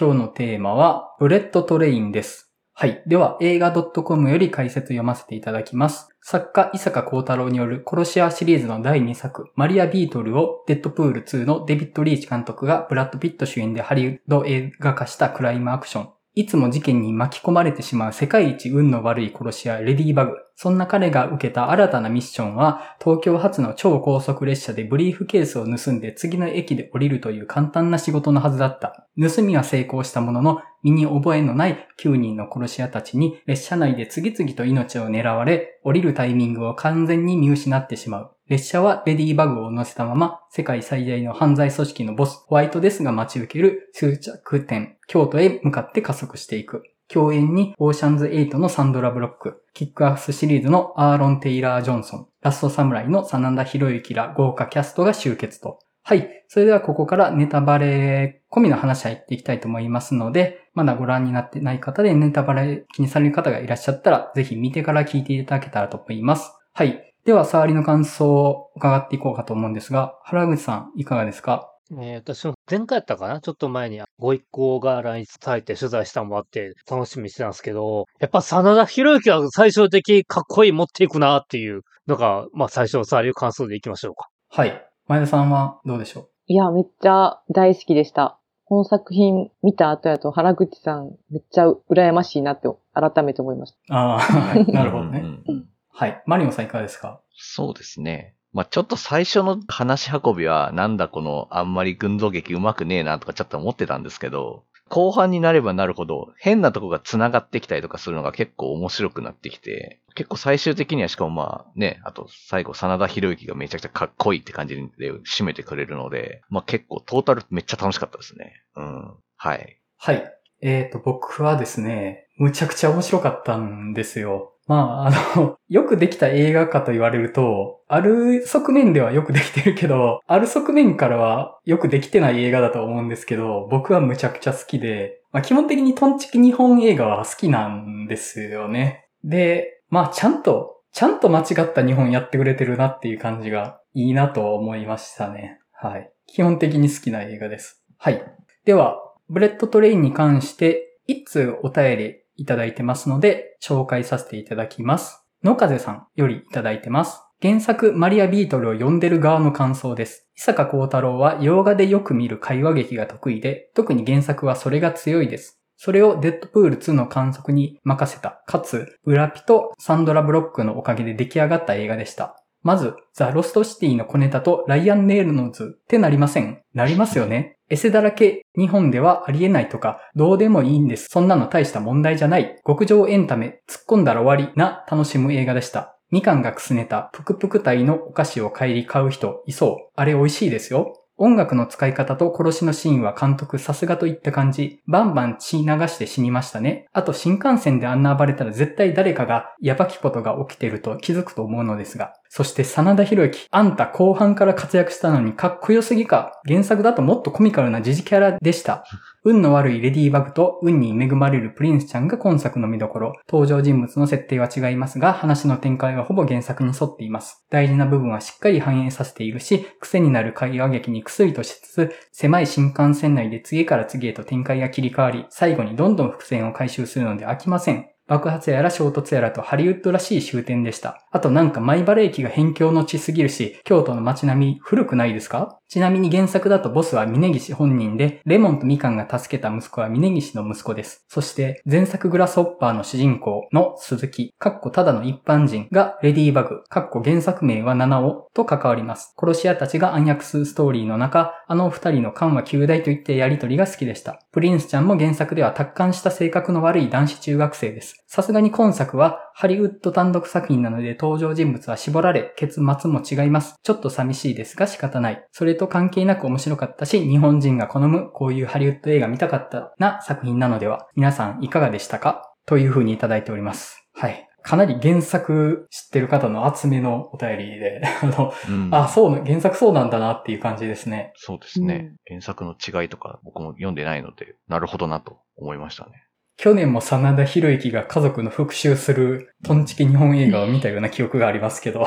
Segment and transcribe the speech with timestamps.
[0.00, 2.52] 今日のテーマは、ブレット・トレインです。
[2.72, 3.02] はい。
[3.08, 6.08] では、映画 .com より解説読ませていただきます。
[6.22, 16.08] 作家、伊坂幸太郎による殺し屋シリーズの第2作、マリア・ビートルをデッドプール2のデビッド・リーチ監督がブラッド・ピット主演でハリウッド映画化したクライムアクション。
[16.36, 20.36] いつも事件に巻き込まれてしまう世界一運の悪い殺し屋レディーバグ。
[20.60, 29.06] そんな彼が受けた新たなミッションは、東京発の超高速列車でブリーフケースを盗んで次の駅で降りるという簡単な仕事のはずだった。
[29.16, 38.30] 盗みは成功したものの、身に覚えのない9人の殺し屋たちに列車内で次々と命を狙われ、降りるタイミングを完全に見失ってしまう。
[38.48, 46.82] 列車はレディーバグを乗せたまま、世界最大の犯罪組織のボス、ホワイトデスが待ち受ける終着点、京都へ向かって加速していく。
[47.12, 55.78] 共演にオーシャンズ8のサンドラ・ブロック、キックアスシリーズのアーロン・テイラー・ジョンソン、ラストサムライの真田広之ら豪華キャストが集結と。
[56.04, 56.44] はい。
[56.48, 66.52] それではここからネタバレ込みの話入っていきたいと思いますので、まだご覧になってない方でネタバレ気にされる方がいらっしゃったら、ぜひ見てから聞いていただけたらと思います。
[66.72, 67.14] はい。
[67.26, 71.70] では、触りの感想を伺っていこうかと思うんですが、原口さん、いかがですか？
[71.90, 73.40] えー、私も前回やったかな？
[73.40, 84.28] ちょっと前にご一行が来日されて取材したのもあって楽しみにしてたんですけど、やっぱ真田広之は最終的かっこいい持っていくなっていうのが、まあ最初の触りの感想でいきましょうか。
[84.50, 84.84] はい。
[85.06, 86.28] 前田さんはどうでしょう？
[86.46, 88.38] いや、めっちゃ大好きでした。
[88.66, 93.94] この作品見た後やと原口さんめっちゃ羨ましいなって改めて思いました。
[93.94, 95.20] ああ、はい、 なるほどね。
[95.20, 96.22] うんはい。
[96.26, 97.22] マリオさんいかがですか？
[97.32, 98.34] そうですね。
[98.52, 118.62] まあ、ちょっと最初の話し運びは、なんだこの、あんまり群像劇うまくねえなとかちょっと思ってたんですけど、後半になればなるほど、変なとこが繋がってきたりとかするのが結構面白くなってきて、結構最終的にはしかもまあね、あと最後、真田広之がめちゃくちゃかっこいいって感じで締めてくれるので、まあ結構トータルめっちゃ楽しかったですね。
[118.76, 119.14] うん。
[119.36, 119.78] はい。
[119.98, 120.34] はい。
[120.60, 124.54] えっ、ー、と、僕はですね、むちゃくちゃ面白かったんですよ。
[124.68, 139.08] まあ、あの、よくできた映画かと言われると、ある側面ではよくできてるけど、ある側面からはよくできてない映画だと思うんですけど、僕はむちゃくちゃ好きで、まあ、基本的にトンチキ日本映画は好きなんですよね。
[139.24, 145.60] で、まあちゃんと、ちゃんと間違った日本やってくれてるなっていう感じがいいなと思いましたね。
[145.72, 146.10] はい。
[146.26, 147.82] 基本的に好きな映画です。
[147.96, 148.22] はい。
[148.66, 148.98] では、
[149.30, 155.22] ブレットトレインに関して、一通お便りいただいてますので、紹介させていただきます。
[155.44, 157.22] 野風さんよりいただいてます。
[157.42, 160.28] 原作マリア・ビートルを読んでる側の感想です。
[160.36, 165.60] 伊坂幸太郎は洋画でよく見る会話劇が得意で、特に原作はそれが強いです。
[165.76, 172.42] それをデッドプール2の監督に任せた、かつ、ブラピとサンドラ・ブロックのおかげで出来上がった映画でした。
[172.62, 176.62] まず、ザ・ロストシティの小ネタとライアン・レイノルズってなりません？
[176.74, 181.06] なりますよねエセだらけ日本ではありえないとか、どうでもいいんです。
[181.10, 182.56] そんなの大した問題じゃない。
[182.66, 185.96] 極上エンタメ、突っ込んだら終わりな楽しむ映画でした。
[186.10, 189.92] みかんがくすねたぷくぷく体のお菓子を帰り買う人いそう。
[189.94, 190.94] あれ美味しいですよ。
[191.20, 194.80] 音楽の使い方と殺しのシーンは監督さすがといった感じ。
[194.86, 196.86] バンバン血流して死にましたね。
[196.92, 202.14] あと新幹線であんな暴れたら絶対誰かがやばきことが起きてると気づくと思うのですが。
[202.28, 206.40] そして真田広之、あんた後半から活躍したのにかっこよすぎか。
[206.46, 208.84] 原作だともっとコミカルなジジキャラでした。
[209.24, 213.12] 運の悪いレディーバグと運に恵まれるプリンスちゃんが今作の見どころ。
[213.28, 217.44] 登場人物の設定は違いますが、話の展開はほぼ原作に沿っています。
[217.50, 227.86] 大事な部分はしっかり反映させているし、癖になる会話劇に薬としつつ、狭い新幹線内で次から次へと展開が切り替わり、最後にどんどん伏線を回収するので飽きません。
[228.08, 231.06] 爆発やら衝突やらとハリウッドらしい終点でした。
[231.10, 235.60] あとなんか前原駅が辺境の地すぎるし、京都の街並み古くないですか？
[235.68, 241.04] ちなみに原作だとボスは峯岸本人で、レモンとみかんが助けた息子は峯岸の息子です。
[241.08, 249.14] そして前作グラスホッパーの主人公の鈴木、かっこただの一般人がレディーバグ、かっこ原作名は七尾と関わります。
[249.18, 254.22] 殺し屋たちが暗躍するストーリーの中、あの二人の緩和旧大といってやりとりが好きでした。
[254.32, 257.97] プリンスちゃんも原作では達観した性格の悪い男子中学生です。
[258.06, 263.56] さすがに今作はハリウッド単独作品なので登場人物は絞られ、結末も違います。
[263.62, 265.24] ちょっと寂しいですが仕方ない。
[265.32, 272.22] それと関係なく面白かったし、日本人が好むこういうハリウッド映画見たかったな作品なのでは、皆さんいかがでしたか？
[272.46, 273.86] という風にいただいております。
[273.94, 274.24] はい。
[274.42, 281.12] かなり原作知ってる方の厚めのお便りで、 あの、うん、あ、そう、原作そうなんだなっていう感じですね。
[281.16, 281.90] そうですね。
[282.10, 286.04] うん、原作の違いとか僕も読んでないので、なるほどなと思いましたね。
[286.38, 291.86] 去年も真田広之が家族の復讐するトンチキ日本映画を見たような記憶がありますけど。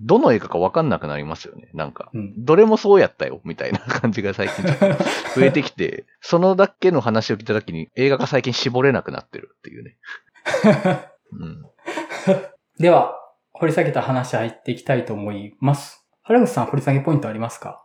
[0.00, 1.68] どの映画かわかんなくなりますよね。
[1.74, 2.10] なんか。
[2.14, 2.32] うん。
[2.42, 4.64] どれもそうやったよ、みたいな感じが最近
[5.34, 9.98] 増えてきて、 そのだけの話を聞いたときに映画が最近絞れなくなってるっていうね。
[11.38, 11.62] うん。
[12.78, 13.14] では、
[13.52, 16.08] 掘り下げた話入っていきたいと思います。
[16.22, 17.84] 原口さん、掘り下げポイントありますか？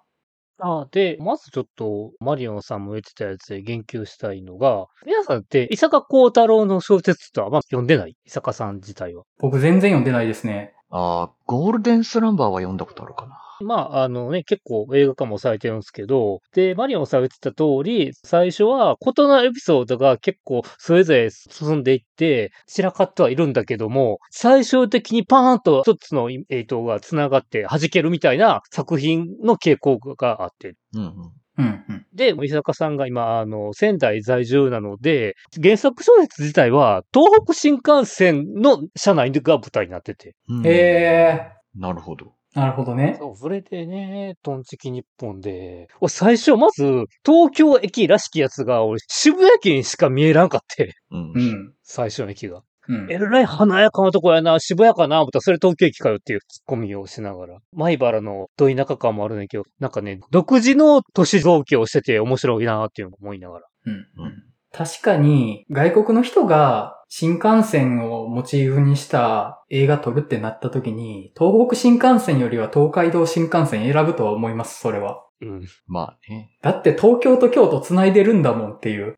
[0.60, 8.16] あで、まずちょっと、マリオンさんも言ってたやつで言及したいのが、皆さんって、伊坂幸太郎の小説とはまあ読んでない？
[8.26, 9.24] 伊坂さん自体は。
[9.40, 10.75] 僕全然読んでないですね。
[10.98, 13.38] ああ、ゴールデンスランバーは読んだことあるかな。
[13.60, 31.12] まあ、あのね、結構映画化もされてるんですけど、で、マリオンさんが言ってた通り、最初は異なるエピソードが結構それぞれ進んでいって、散らかってはいるんだけども、最終的にパーンと一つのえーとが繋がって弾けるみたいな作品の傾向があって、うんうん。
[31.58, 32.06] うん、うん。
[32.14, 40.36] で、伊坂さんが今、あの、仙台在住なので、原作小説自体は、東北新幹線の車内が舞台になってて。
[40.50, 42.34] うんえなるほど。
[42.56, 43.18] ー、なるほどね。
[43.20, 46.84] そう、それでね、トンチキ日本で、俺最初、まず、
[47.26, 51.40] 東京駅らしきやつが、俺、渋谷駅にしか見えらんかって、うんう。
[51.40, 51.74] ん。
[51.84, 52.64] 最初の駅が。
[52.88, 53.18] うんえ。
[53.18, 57.58] らい華やかなとこやな、渋谷かな、思ったらそれ東京駅かよっていうツッコミをしながら。
[57.74, 63.66] 米原のど田舎感もあるんだけど、なんかね、独自の都市造形をしてて面白いなっていうのを思いながら。
[63.86, 64.46] うんうん
[64.78, 75.24] 確かに、外国の人が新幹線をモチーフにした映画撮るってなった時に、東北新幹線よりは東海道新幹線選ぶとは思います、それは。
[75.42, 75.62] うん。
[75.88, 76.58] まあね。
[76.62, 79.06] だって東京と京都繋いでるんだもんっていう。
[79.06, 79.16] うん。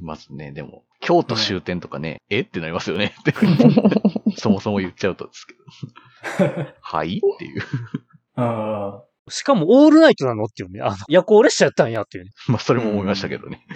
[0.00, 2.40] まずね、でも、京都終点とかね、え？
[2.40, 3.14] ってなりますよね。
[3.20, 3.34] って
[4.36, 6.66] そもそも言っちゃうとですけど。
[6.80, 7.18] はい？
[7.18, 7.62] っていう。
[8.36, 9.02] うん。
[9.30, 10.80] しかもオールナイトなのっていうね。
[10.80, 12.30] あの、夜行列車やったんやっていうね。
[12.48, 13.66] まあ、それも思いましたけどね。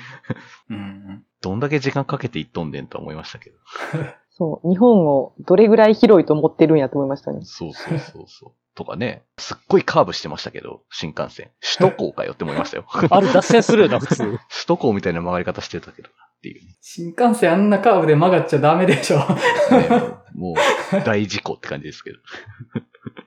[0.70, 1.24] うん。
[1.40, 3.56] どんだけ時間かけて行っとんねんとは思いましたけど。
[4.30, 7.40] そう、日本をどれぐらい広いと思ってるんやと思いましたね。
[7.42, 8.61] そうそうそうそう。
[8.74, 11.50] とかね、すっごいカーブしてましたけど、新幹線。
[11.60, 12.86] 首都高かよって思いましたよ。
[13.10, 14.16] あれ脱線するよな、普通。
[14.24, 16.76] 首都高みたいな曲がり方してたけどなっていうね。
[16.80, 19.18] 新幹線あんなカーブで曲がっちゃダメでしょ。
[19.18, 19.88] ね
[20.34, 22.18] もう、大事故って感じですけど。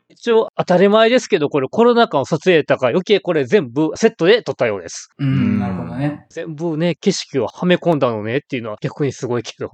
[0.10, 5.10] 一応当たり前ですけど、これコロナ禍の撮影だから余計これ全部セットで撮ったようです。
[5.20, 6.26] うん、なるほどね。
[6.30, 9.72] 全部ね、景色をはめ込んだのねっていうのは逆にすごいけど。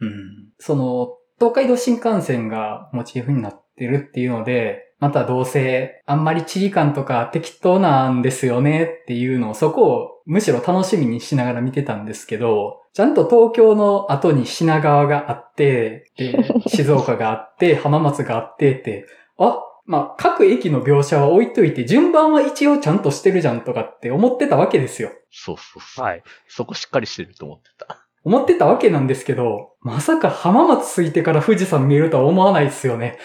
[0.00, 0.52] うん。
[0.58, 16.36] その、東海道新幹線がモチーフになってるっていうので、またどうせ、あんまり地理感とか適当なんですよねっていうのを、そこをむしろ楽しみにしながら見てたんですけど、ちゃんと東京の後に品川があって、で、
[16.66, 19.06] 静岡があって、浜松があってって、
[19.38, 25.10] あ、まあ、各駅の描写は置いといて、順番は一応ちゃんとしてるじゃんとかって思ってたわけですよ。
[25.30, 26.04] そうそうそう。
[26.04, 26.22] はい。
[26.48, 28.04] そこしっかりしてると思ってた。
[28.24, 33.18] 思ってたわけなんですけど、まさか浜松着いてから富士山見えるとは思わないですよね。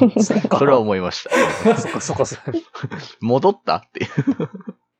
[0.00, 0.34] うん そ
[0.64, 1.28] れは思いまし
[1.64, 1.76] た。
[1.76, 2.36] そっかそっかそ。
[3.20, 4.10] 戻ったっていう。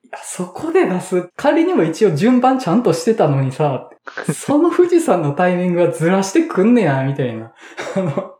[0.03, 1.29] いやそこで出す。
[1.35, 3.89] 仮にも一応順番ちゃんとしてたのにさ、
[4.33, 7.53] その富士山のタイミングがずらしてくんねや、みたいな。
[7.95, 8.36] あの、あ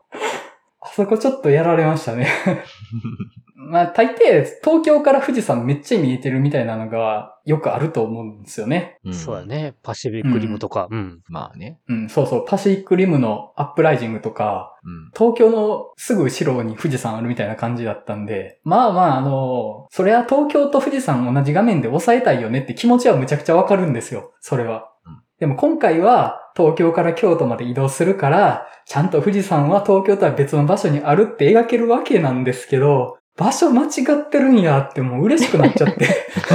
[0.98, 2.26] そこちょっとやられましたね。
[3.54, 8.98] まあ、大抵、東京から富士山めっちゃ見えてるみたいなのがよくあると思うんですよね。
[9.08, 9.46] んそうだ。
[9.46, 9.74] ね。
[9.84, 10.88] パシフィックリムとか。
[10.90, 11.20] うん。
[11.28, 11.78] まあね。
[11.88, 12.44] うん、そうそう。
[12.44, 15.10] パシフィックリムのアップライジングとか、うん。
[15.16, 24.32] 東京のすぐ後ろに富士山あるみたいな感じだったんで、まあまああの、それは東京と富士山同じ画面で抑えたいよねって気持ちはむちゃくちゃわかるんですよ。
[24.40, 25.22] それはうん。
[25.38, 33.88] でも今回は東京から京都まで移動するから、ちゃんと富士山は東京とは別の場所にあるって描けるわけなんですけど、場所間違
[34.26, 36.08] ってるんやってもう嬉しくなっちゃって。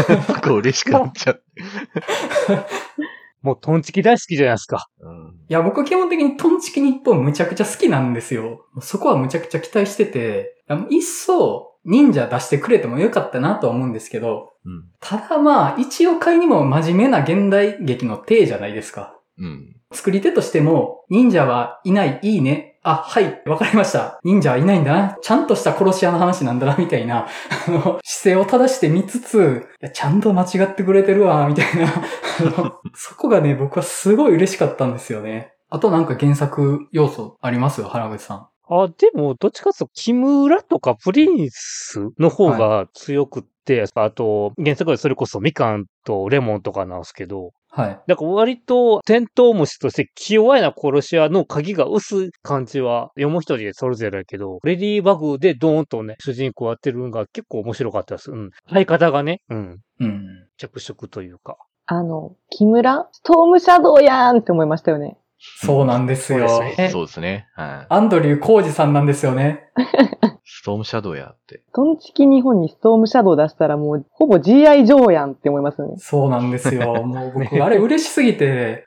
[0.09, 1.41] なんか嬉しくなっちゃって。
[3.41, 4.87] もうトンチキ大好きじゃないですか。
[4.99, 5.35] うん。
[5.47, 8.65] いや、僕基本的にトンチキ日本むちゃくちゃ好きなんですよ。
[8.81, 14.85] そこはむちゃくちゃ期待してて、いっそ忍者出してくれてもよかったなとは思うんですけど、うん。
[14.99, 19.17] ただまあ、一応会にも真面目な現代劇の体じゃないですか。
[19.37, 19.75] うん。
[19.93, 22.79] 作り手としても、忍者はいない、いいね。
[22.83, 24.19] あ、はい、わかりました。
[24.23, 25.17] 忍者はいないんだな。
[25.21, 27.27] ちゃんとした殺し屋の話なんだな、みたいな、
[27.67, 31.87] あの、姿勢を正して見つつ、いや、ちゃんと間違ってくれてるわ、みたいな。
[31.87, 35.53] あの、そこがね、僕はすごい嬉しかったんですよね。
[35.69, 37.81] あとなんか原作要素あります？
[37.81, 38.47] よ、原口さん。
[38.67, 47.99] あ、でも、どっちかというと、木村とかプリンスの方が強くって、あと、原作でそれこそみかんとレモンとかなんですけど、はい。
[48.05, 58.31] だから割と、テントウムシとして気弱いな殺し屋の鍵が薄い感じは、読む人でそれぞれだけど、レディーバグでドーンとね、主人公やってるのが結構面白かったです。
[58.31, 58.51] うん。
[58.69, 59.79] 相方がね、うん。
[59.99, 60.47] うん。
[60.57, 61.57] 着色というか。
[61.87, 65.17] あの、木村ストームシャドウやんって思いましたよね。
[65.57, 66.47] そうなんですよ。
[66.91, 67.47] そうですね。
[67.55, 67.85] はい。
[67.89, 69.69] アンドリュー・コージさんなんですよね。
[70.45, 71.61] ストームシャドウやって。
[71.73, 75.95] トンチキ日本にストームシャドウ出したらもう、ほぼ GI ジョーやんって思いますよね。
[75.97, 76.93] そうなんですよ。
[77.03, 78.85] もう僕、あれ嬉しすぎて、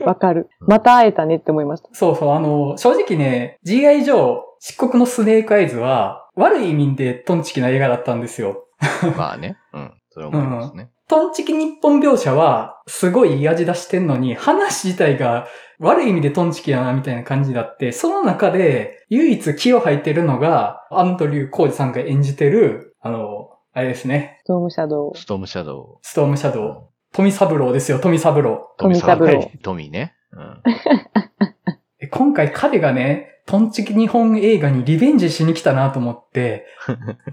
[0.00, 0.48] わかる。
[0.60, 1.88] また会えたねって思いました。
[1.92, 4.04] そうそう、あの、正直ね、G.I.
[4.04, 8.66] ジョー、漆黒のスネークアイズは、悪い意味でトンチキな映画だったんですよ。
[9.16, 9.56] まあね。
[9.72, 9.92] うん。
[10.10, 10.90] それは思いますね。
[11.08, 15.46] トンチキ日本描写は、すごいいい味出してんのに、話自体が
[15.78, 25.16] 悪い意味でトンチキやな、みたいな感じだって、その中で、唯一気を吐いてるのが、アンドリュー・コージさんが演じてる、あの、あれですね、ストームシャドウ。
[25.16, 26.52] ストームシャドストームシャウ。
[26.52, 26.88] ドウ。
[27.12, 28.74] 富三郎ですよ、富三郎。
[28.76, 30.14] 富三郎はいトミーね。
[30.32, 30.62] うん。
[32.00, 36.66] え今回彼がね、トンチキ日本映画にリベンジしに来たなと思って、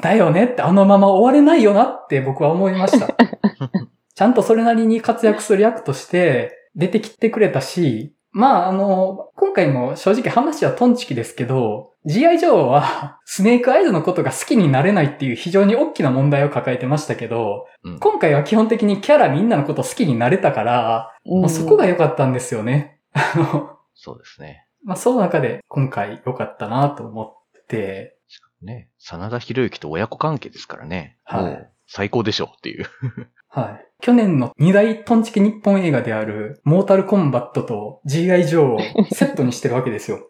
[0.02, 3.14] だよねってあのまま終われないよなって僕は思いました。
[4.16, 12.40] ちゃんとそれなりに活躍する役として出てきてくれたし、まああの、今回も正直話はトンチキですけど、G.I.
[12.40, 23.02] ジョーはスネークアイズのことが好きになれないっていう非常に大きな問題を抱えてましたけど、うん今回は基本的にキャラみんなのこと好きになれたから、うんもうそこが良かったんですよね。
[23.12, 24.65] あの、そうですね。
[24.86, 28.18] まあ、その中で今回良かったなと思って、
[28.62, 28.90] ね。
[28.98, 31.18] 真田広之と親子関係ですからね。
[31.24, 32.86] はい最高でしょっていう。
[33.48, 33.86] はい。
[34.02, 38.46] 去年の二大トンチキ日本映画である、モータルコンバットと G.I.
[38.46, 40.28] ジョーをセットにしてるわけですよ。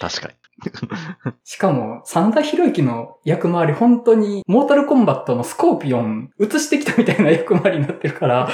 [0.00, 0.34] 確かに。
[1.44, 8.48] しかも、真田広之の役回り、本当に、モータルコンバットのスコーピオン、映してきたみたいな役回りになってるから、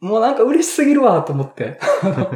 [0.00, 1.78] もうなんか嬉しすぎるわ、と思って。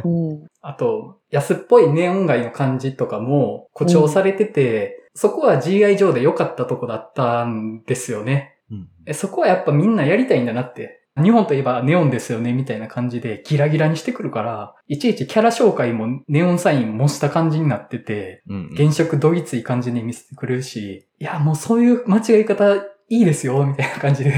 [0.03, 0.47] うん。
[0.61, 8.57] あと、安っぽいネオン街の感じとかも誇張されてて、そこは GI 上で良かったとこだったんですよね。
[8.71, 8.89] うん。
[9.05, 10.99] えそこはやっぱみんなやりたいんだなって。
[11.21, 18.73] 日本といえばネオンですよね、みたいな感じでギラギラにしてくるから、いちいちキャラ紹介もネオンサイン模した感じになってて、うん。
[18.75, 24.33] 原色どぎつい感じに見せてくれるし、いや、もうそういう間違い方いいですよ、みたいな感じで。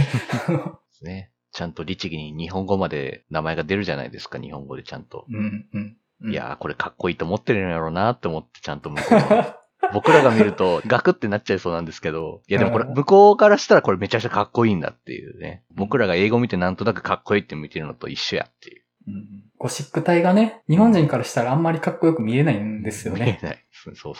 [1.04, 1.33] ね。
[1.54, 5.26] ちゃんと律儀に日本語まで名前が出るじゃないですか、日本語でちゃんと。
[5.30, 5.40] うん、う
[5.80, 5.98] ん。
[6.22, 9.60] うんいやー、これかっこいいと思ってるんやろうなって思ってちゃんと向こうは
[9.94, 15.64] 僕らが見るとガクってなっちゃいそうなんですけど、いやでもこれうん向こうからしたらこれめちゃくちゃかっこいいんだっていうね。
[15.76, 18.83] 僕らが英語見てなんとなくかっこいいって見てるのと一緒やっていう。
[19.08, 23.40] うんゴシック体がね、日本人からしたらあんまりかっこよく見えないんですよね。
[23.42, 23.66] 見えない。
[23.72, 24.16] そうそう。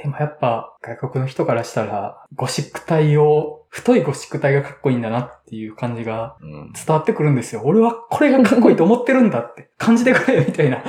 [0.00, 6.72] でもやっぱ外国の人からしたら、ゴシック体を、太いゴシック体がかっこいいんだなっていう感じがうん。
[6.72, 7.62] 伝わってくるんですよ。
[7.64, 10.84] 俺はこれがかっこいいと思ってるんだって感じてくれみたいな。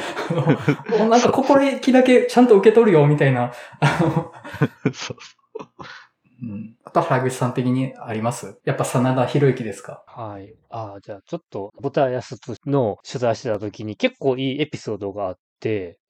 [1.10, 3.51] なんか心意気だけちゃんと受け取るよみたいな。
[3.79, 4.32] あの
[4.94, 5.17] そう
[6.41, 8.60] うん、あと原口さん的にあります？
[8.63, 10.03] やっぱ真田広之ですか？
[10.08, 10.53] はい。
[10.70, 15.38] ああ、じゃあちょっと、ボタヤスの取材してた時に結構いいエピソードがあっ、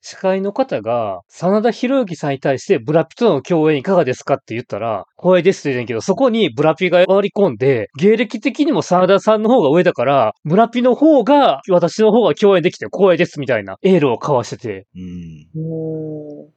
[0.01, 15.61] 司会の方が、真田広之さんに対してブラピとの共演いかがですかって言ったら、光栄ですって言うねんけど、そこにブラピが割り込んで、芸歴的にも真田さんの方が上だから、ブラピの方が、私の方が共演できて光栄ですみたいなエールを交わしてて、うん。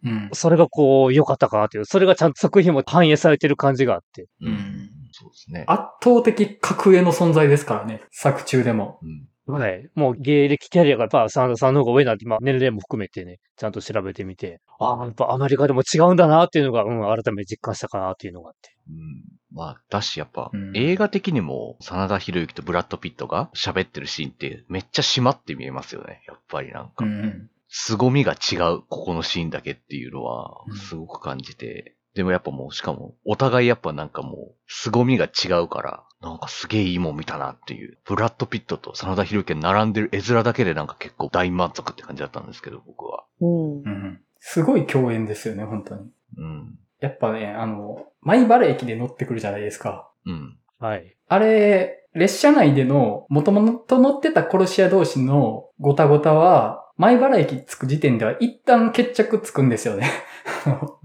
[0.04, 0.12] うん。
[0.12, 0.30] うん。
[0.32, 4.26] それがこう、良かったかなっていう、それがちゃんと作品も反映されてる感じがあって。
[4.42, 4.90] うん。
[5.12, 5.64] そうですね。
[5.66, 8.02] 圧倒的格上の存在ですからね。
[8.12, 9.00] 作中でも。
[9.02, 9.29] うん。
[9.50, 9.88] はい。
[9.94, 18.76] もう芸歴キャリアがやっぱ真田さんの方が上なんて、まあ年齢も含めてね、ちゃんと調べてみて、ああ、やっぱアメリカでも違うんだなっていうのが、うん、改めて実感したかなっていうのがあって。
[18.88, 26.22] うんまあ、だし、やっぱ、うん映画的にも、真田広之とブラッド・ピットが喋ってるシーンって、めっちゃ締まって見えますよね。
[26.28, 27.48] やっぱりなんか、ん。
[27.68, 37.96] 凄みが違う、ここのシーンだけっていうのはうん、すごく感じて、でもやっぱもう、しかも、お互いやっぱなんかもう、凄みが違うから、なんかすげえいいもん見たなっていう。
[38.04, 43.24] ブラッド・ピットと真田広之が並んでる絵面だけでなんか結構大満足って感じだったんですけど、僕は。
[43.40, 43.88] うんう。
[43.88, 44.20] ん。
[44.38, 46.02] すごい共演ですよね、本当に。
[46.36, 46.78] うん。
[47.00, 50.10] やっぱね、あの、米原駅で乗ってくるじゃないですか。
[50.26, 50.58] うん。
[50.78, 51.16] はい。
[51.26, 60.10] あれ、列車内での、もともと乗ってた殺し屋同士のごたごたは、米原駅着く時点では一旦決着つくんですよね。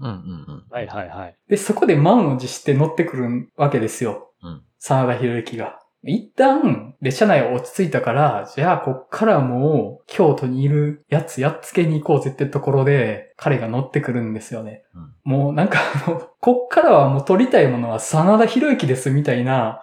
[0.00, 0.64] うんうんうん。
[0.70, 1.36] はいはいはい。
[1.48, 4.30] で、そこで満を持して乗ってくるわけですよ。
[4.42, 5.80] うん真田広之が。
[6.04, 14.84] 一旦、列車内は落ち着いたから、じゃあ、こっからもう、京都にいるやつやっつけに行こうぜってところで、彼が乗ってくるんですよね。
[15.24, 19.82] もうなんかあの、こっからはもう取りたいものは真田広之ですみたいな、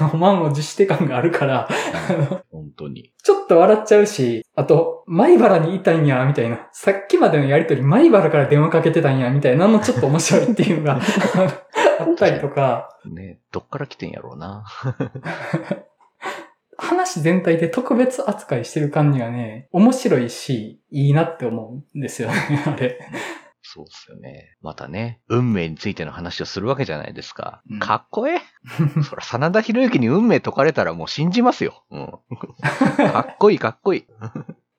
[0.00, 3.12] あの、満を持して感があるから、あの本当に。
[3.24, 6.68] ちょっと笑っちゃうし、あと、米原にいたんや、みたいな。
[6.70, 11.00] さっきまでのやりとり、米原から電話かけてたんや、みたいなのもちょっと面白いっていうのがあ
[12.02, 14.64] ったりとか、ね、どっから来てんやろうな。
[16.76, 22.34] 話全体で特別扱いしてる感じがね、面白いし、いいなって思うんですよね、
[22.66, 22.98] あれ。
[23.62, 24.56] そうですよね。
[24.60, 27.62] またね、運命についての話をするわけじゃないですか。
[27.70, 28.40] うんかっこええ
[29.02, 31.84] そら、真田広之に運命解かれたらもう信じますよ。
[31.90, 32.06] うん。
[32.96, 34.06] かっこいい、かっこいい。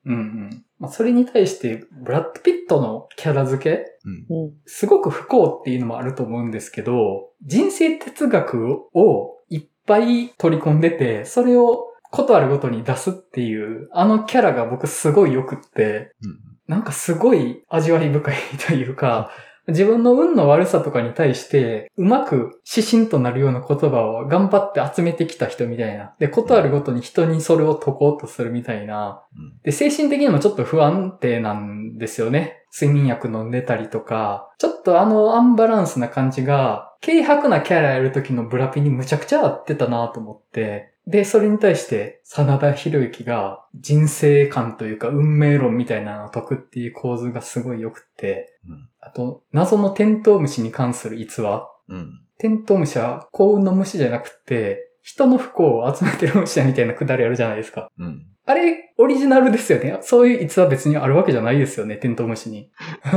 [0.06, 0.64] うんうん。
[0.78, 3.84] まあ、それに対して、ブラッド・ピットのキャラ付け？
[4.04, 4.44] うん。
[4.44, 4.52] うん。
[4.64, 16.38] すごく不幸っていうのもあると思うんですけど、人生哲学をいっぱい取り込んでて、それをことあるごとに出すっていう、あのキャラが僕すごい良くって、うん。
[16.68, 18.34] なんかすごい味わい深い
[18.66, 19.30] というか、
[19.68, 26.14] 自分の運の悪さとかに対して、うまく指針となるような言葉を頑張って集めてきた人みたいな。
[26.18, 29.22] で、ことあるごとに人にそれを解こうとするみたいな。
[29.36, 29.60] うん。
[29.62, 32.62] で、精神的にもちょっと不安定なんですよね。
[32.78, 48.88] 睡眠薬飲んでたりとか、ちょっとあのアンバランスな感じが、軽薄なキャラやる時のブラピにむちゃくちゃ合ってたなと思って、で、それに対して、真田広之が人生観というか運命論みたいなのを解くっていう構図がすごい良くって、うん。
[49.00, 51.68] あと、謎のテントウムシに関する逸話。
[51.88, 52.20] うん。
[52.38, 57.88] テントウムシは幸運の虫じゃなくて、人の不幸を集めてる虫だみたいなくだりあるじゃないですか。
[57.98, 58.26] うん。
[58.44, 59.98] あれ、オリジナルですよね。
[60.02, 62.70] そういう逸話別にあるわけじゃないですよね、テントウムシに。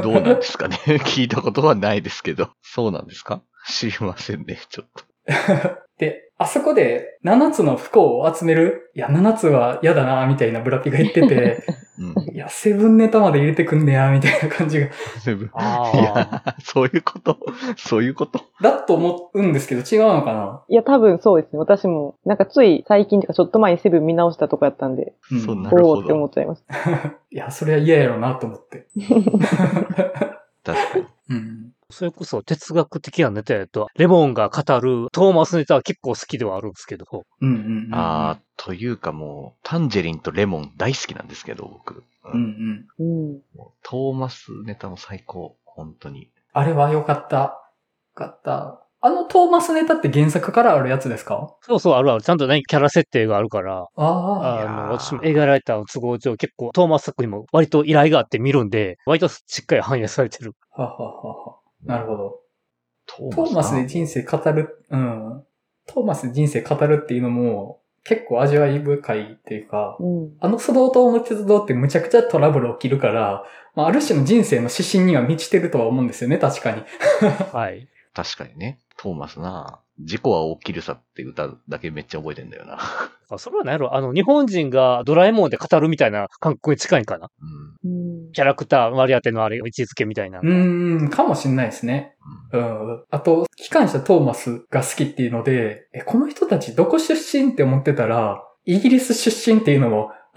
[0.04, 2.52] どうなんですかね 聞いたことはないですけど。
[2.62, 3.42] そうなんですか？
[3.68, 5.04] 知りませんね、ちょっと。
[5.98, 11.64] で、あそこで7つの不幸を集める、いや、7つは嫌だな、みたいなブラピが言ってて、
[12.00, 12.34] うん。
[12.34, 14.88] いや、セブンネタまで入れてくんねや、みたいな感じが、
[15.22, 15.46] 全部。
[15.46, 17.38] いあや、そういうこと？
[17.76, 18.40] そういうこと？
[18.62, 20.64] だと思うんですけど、違うのかな？
[20.70, 21.60] いや、多分そうですね。
[21.60, 26.28] 私も、なんかつい最近とかちょっと前にセブン見直したとこやったんで、うんそうなるほおーって思ど。
[26.28, 26.74] っちゃいました。
[27.32, 28.88] いや、それは嫌やろな、と思って。
[30.64, 31.06] 確かに。
[31.32, 31.72] うん。
[31.92, 37.06] それこそ哲学的なネタやと、レモンが語るトーマスネタは結構好きではあるんですけど、
[37.42, 37.96] うんうんうん。
[37.96, 41.96] ああ、というかもう、タンジェリンとレモン大好きなんですけど、僕。
[41.96, 42.04] う
[42.34, 43.32] うんうん。
[43.32, 43.42] うん。
[43.84, 45.58] トーマスネタも最高。
[45.66, 46.30] 本当に。
[46.54, 47.38] あれは良かった。
[47.38, 47.52] よ
[48.16, 48.86] かった。
[49.02, 51.56] あのトーマスネタって原作からあるやつですか？
[51.62, 52.22] そうそうあるある。
[52.22, 54.56] ちゃんとね、キャラ設定があるから、ああ。
[54.56, 60.52] あいやーの、私も映画ライターの都合上結構トーマス作品も割と依頼があって見るんで、割としっかり反映されてる。
[60.72, 61.59] はははは。
[61.84, 62.40] なるほど。
[63.06, 65.44] トトーマスで人生語る、うん。
[65.88, 70.38] トーマスで人生語るっていうのも結構味わい深いっていうか、うん。
[70.40, 73.44] あの須道島の鉄道ってむちゃくちゃトラブル起きるから、
[73.76, 76.84] まあ、ある種の人生の指針には満ちてるとは思うんですよね、確かに。
[77.54, 77.88] はい。
[78.14, 78.80] 確かにね。
[78.98, 79.80] トーマスな。
[80.02, 82.78] 事故は起きるさって歌だけめっちゃ覚えてんだよな。
[83.30, 83.96] あそれは何やろ？
[83.96, 87.30] あの、日本人がドラえもんで語るみたいな感覚に近いんかな？
[87.84, 87.92] うん。
[87.92, 88.32] うん。
[88.32, 90.40] キャラクター割り当てのあれ、位置づけみたいな。
[90.40, 92.16] うーん、かもしんないですね。
[92.54, 93.04] うん。
[93.10, 100.12] あと、機関車トーマスが好きっていうので、え、この人たちどこ出身って思ってたら、イギリス出身っていうのも、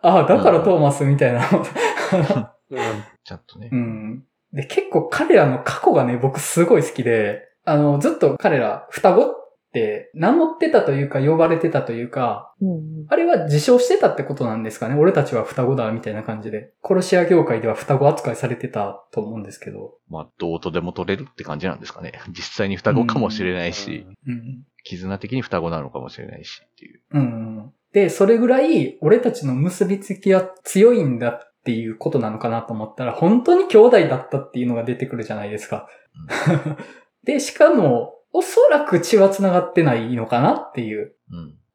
[0.00, 1.40] ああ、だからトーマスみたいな。
[1.50, 2.78] うん
[3.24, 3.76] ちゃんとねう。
[3.76, 4.24] ん。
[4.52, 9.34] で、結構彼らの過去がね、僕すごい好きで、あの、ずっと彼ら双子っ
[9.72, 13.06] て名乗ってたというか呼ばれてたというか、うん。
[13.08, 14.94] あれは自称してたってことなんですかね？
[14.94, 16.72] 俺たちは双子だみたいな感じで。
[16.82, 19.94] 殺し屋業界では双子扱いされてたと思うんですけど。
[20.08, 22.12] まあ、どうとでも取れるって感じなんですかね？
[22.30, 24.64] 実際に双子かもしれないし、うん。
[24.84, 27.00] 絆的に双子なのかもしれないしっていう。
[27.12, 27.72] うん。
[27.92, 35.86] で、それぐらい俺たちの結びつきは強いんだっていうことなのかなと思ったら、本当に兄弟だったっていうのが出てくるじゃないですか。
[37.28, 41.14] で、しかも、おそらく血は繋がってないのかなっていう。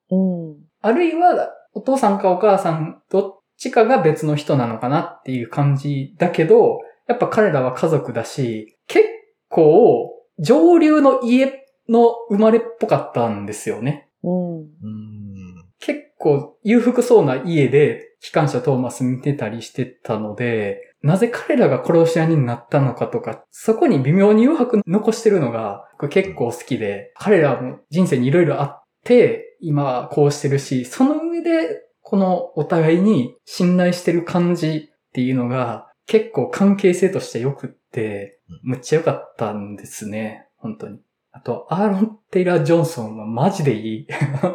[0.10, 0.50] うん。
[0.50, 0.58] うん。
[0.82, 9.06] あるいは、お父さんかお母さんどっちかが別の人なのかなっていう感じだけど、やっぱ彼らは家族だし、結
[9.48, 14.10] 構、上流の家の生まれっぽかったんですよね。
[14.24, 14.58] うん。
[14.58, 15.66] うん。
[15.78, 40.48] 結構裕福そうな家で機関車トーマス見てたりしてたので、なぜ彼らが殺し屋になったのかとか、そこに微妙に余白残してるのが僕結構好きで、彼らも人生に色々あって、今こうしてるし、その上でこのお互いに信頼してる感じっていうのが結構関係性として良くって、むっちゃ良かったんですね。
[40.58, 41.00] 本当に。
[41.32, 44.08] あと、アーロン・テイラー・ジョンソンはマジでいい。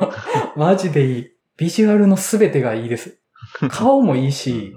[0.56, 1.32] マジでいい。
[1.56, 3.20] ビジュアルのすべてがいいです。
[3.70, 4.72] 顔もいいし、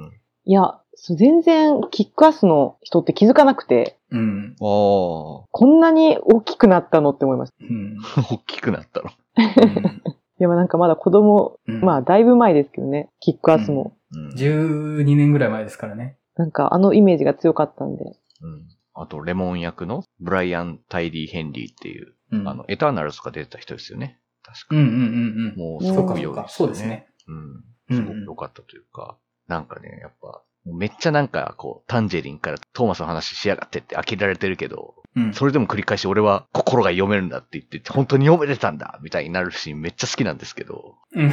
[0.46, 4.56] いや、全然キックアスの人って気づかなくて、うん。
[4.60, 7.66] ああ、大こんなに大きくなったのって思いました。
[7.66, 7.98] うん。
[8.46, 9.10] きくなったの。
[9.10, 13.96] いや、なんかまだ子供、うんまあだいぶ前ですけどね、キックアスも。
[14.14, 14.30] うん。
[14.30, 16.18] 12年ぐらい前ですからね。
[16.36, 18.04] なんかあのイメージが強かったんで。
[18.42, 18.68] うん。
[18.94, 22.48] あと、レモン役のブライアン・タイリー・ヘンリーっていう、うん。
[22.48, 24.20] あの、エターナルズとか出てた人ですよね。
[24.44, 25.88] 確かうんうんうんもううん。
[25.88, 27.08] すごくそうか良いですよそうですね。
[27.28, 27.36] うん。
[27.36, 35.34] うんすごく良かったというか、なんかね、やっぱ、もうめっちゃなんか、こう、タンジェリンからトーマスの話しやがってって呆れられてるけど、うん。
[35.34, 41.32] それでも繰り返し俺は心が読めるんだって言って、本当に読めてたんだみたいになるシーンめっちゃ好きなんですけど、うん。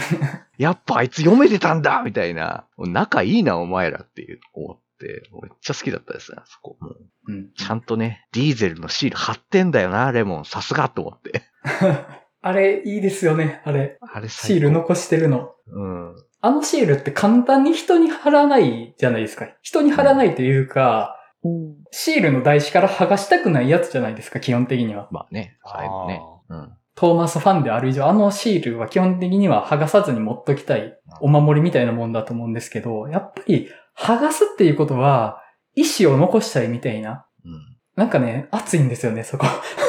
[0.57, 6.77] やっぱあいつ読めてたんだみたいな、仲いいなお前らっていう思って、めっちゃ好きだったですね、あそこ。
[6.81, 6.97] もう
[7.29, 7.51] うん。
[7.53, 10.45] ちゃんとね、ディーゼルのシール貼ってんだよな、レモン。
[10.45, 11.43] さすがと思って。
[12.41, 13.99] あれ、いいですよね、あれ。
[14.01, 15.55] あれシール残してるの。
[15.67, 16.14] うん。
[16.40, 19.48] あのシールって簡単に人に貼らないじゃないですか。
[19.62, 21.77] 人に貼らないというか、うん。
[21.90, 25.09] シールの台紙から剥がしたくないやつじゃないですか、基本的には。
[25.11, 26.20] まあね、最後ね。
[26.48, 26.72] うん。
[26.94, 35.42] トーマスファンである以上、あのシールは基本的には剥がさずに持っときたい、お守りみたいなもんだと思うんですけど、やっぱり剥がすっていうことは、
[35.74, 37.27] 意思を残したいみたいな。
[37.44, 37.77] うん。
[37.94, 39.46] なんかね、熱いんですよね、そこ。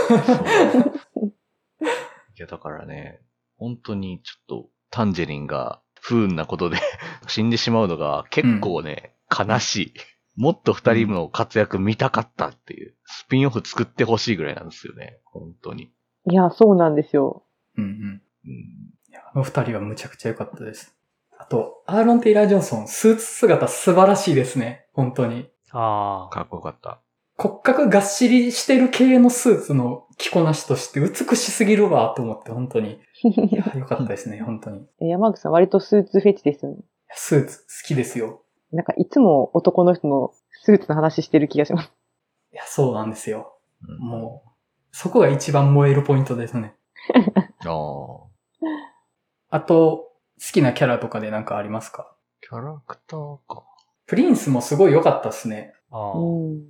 [0.07, 1.27] そう
[2.37, 3.21] いや、だからね、
[3.57, 6.77] 本当にちょっと、タンジェリンが不運なことで
[7.27, 9.93] 死んでしまうのが結構ね、悲しい。
[10.35, 15.19] もっと二人の活躍見たかったっていう、スピンオフ作ってほしいぐらいなんですよね。
[15.25, 15.91] 本当に。
[16.29, 17.43] いや、そうなんですよ。
[17.77, 18.21] うんうん。
[18.45, 18.89] うん。
[19.33, 20.95] あの二人はむちゃくちゃ良かったです。
[21.37, 24.85] あと、アーロン・テイラー・ジョンソン、スーツ姿素晴らしいですね。
[24.93, 25.49] 本当に。
[25.71, 26.33] ああ。
[26.33, 27.01] かっこよかった。
[27.37, 32.99] 骨格がっしりしてる系のスーツの着こなしとして美しすぎるわと思って、本当に。
[33.23, 34.87] いや、 良かったですね、本当に。
[35.01, 36.77] い山口さん割とスーツフェチですよね。
[37.09, 38.43] やスーツ好きですよ。
[38.71, 41.91] なんかいつも男の人のスーツの話してる気がします。
[42.53, 43.57] いや、そうなんですよ。
[43.87, 44.49] うん、もう、
[44.91, 46.75] そこが一番燃えるポイントですね。
[47.65, 47.69] あ
[49.51, 49.57] あ。
[49.57, 52.15] あと、好きなキャラとかでなんかありますか？
[52.41, 53.63] キャラクターか。
[54.05, 55.73] プリンスもすごい良かったっすね。
[55.91, 56.13] あ。
[56.15, 56.61] うん。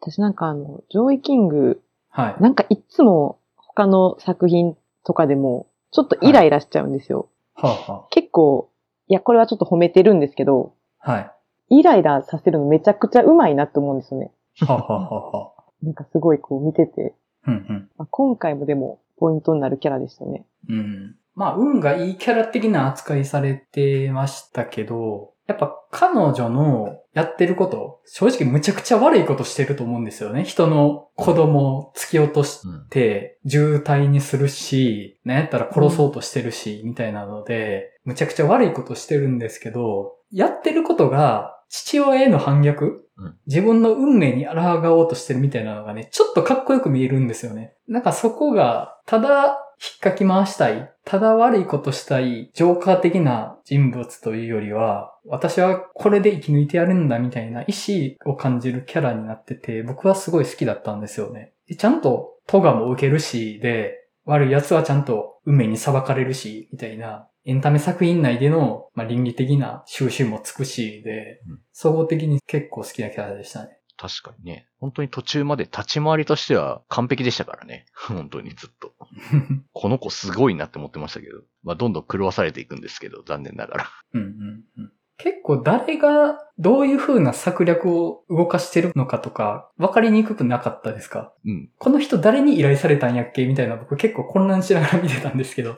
[0.00, 2.42] 私なんかあの、ジョイキング、はい。
[2.42, 7.28] なんかいつも他の作品とかでも、ちょっとイライラしちゃうんですよ。
[7.54, 8.70] はあ、は結構、
[9.08, 11.30] いや、これはちょっと褒めてるんですけど、あ、はい。
[11.70, 14.32] イライラさせるのめちゃくちゃうまいなって思うんですよね。
[14.60, 15.52] はあ、はあ、は。
[15.82, 17.14] なんかすごいこう見てて、
[17.46, 17.90] うんうん。
[17.96, 20.44] まあ、今回もでもポイントになるキャラでしたね。
[20.68, 21.16] うん。
[21.40, 30.44] まあ、運がいいキャラ的な扱いされてましたけど、やっぱ彼女のやってること、正直むちゃくちゃ悪いことしてると思うんですよね。
[30.44, 32.86] 人の子供を突き落としうん。
[32.90, 47.74] て、渋滞にするし、なんやったら殺そうとしてるし、みたいなので、むちゃくちゃ悪いことしてるんですけど、やってることが父親への反逆、うん自分の運命に抗おうとしてるみたいなのがね、ちょっとかっこよく見えるんですよね。
[47.88, 61.54] なんかそこが、ただ引っかき回したい、ただ悪いことしたい、ジョーカー的な人物というよりは、私はこれで生き抜いてやるんだみたいな意志を感じるキャラになってて、僕はすごい好きだったんですよね。
[61.66, 73.79] でちゃんとトガも受けるし、で、悪い奴はちゃんと運命に裁かれるし、みたいな、エンタメ作品内での、まあ、倫理的な収集もつくし、でうん、総合的に結構好きなキャラでしたね。
[74.00, 74.66] 確かにね。
[74.78, 77.84] 本当に途中まで立ち回りとしては完璧でしたからね。
[77.94, 78.94] 本当にずっと。
[79.74, 81.40] この子すごいなって思ってましたけど。
[81.62, 83.86] まあ、どんどん狂わされていくんですけど、残念ながら。
[84.14, 91.34] うんうんうん結構誰がどういう風な策略を動かしてるのかとか分かりにくくなかったですか？
[91.44, 91.68] うん。
[91.76, 93.44] この人誰に依頼されたんやっけ？
[93.44, 95.76] みたいな僕結構混乱しながら見てたんですけど。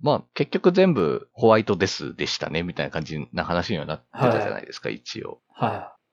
[0.00, 5.42] まあ、結局全部ホワイトデスでしたね、みたいな感じな話にはなってたじゃないですか、一応。
[5.52, 5.70] はい。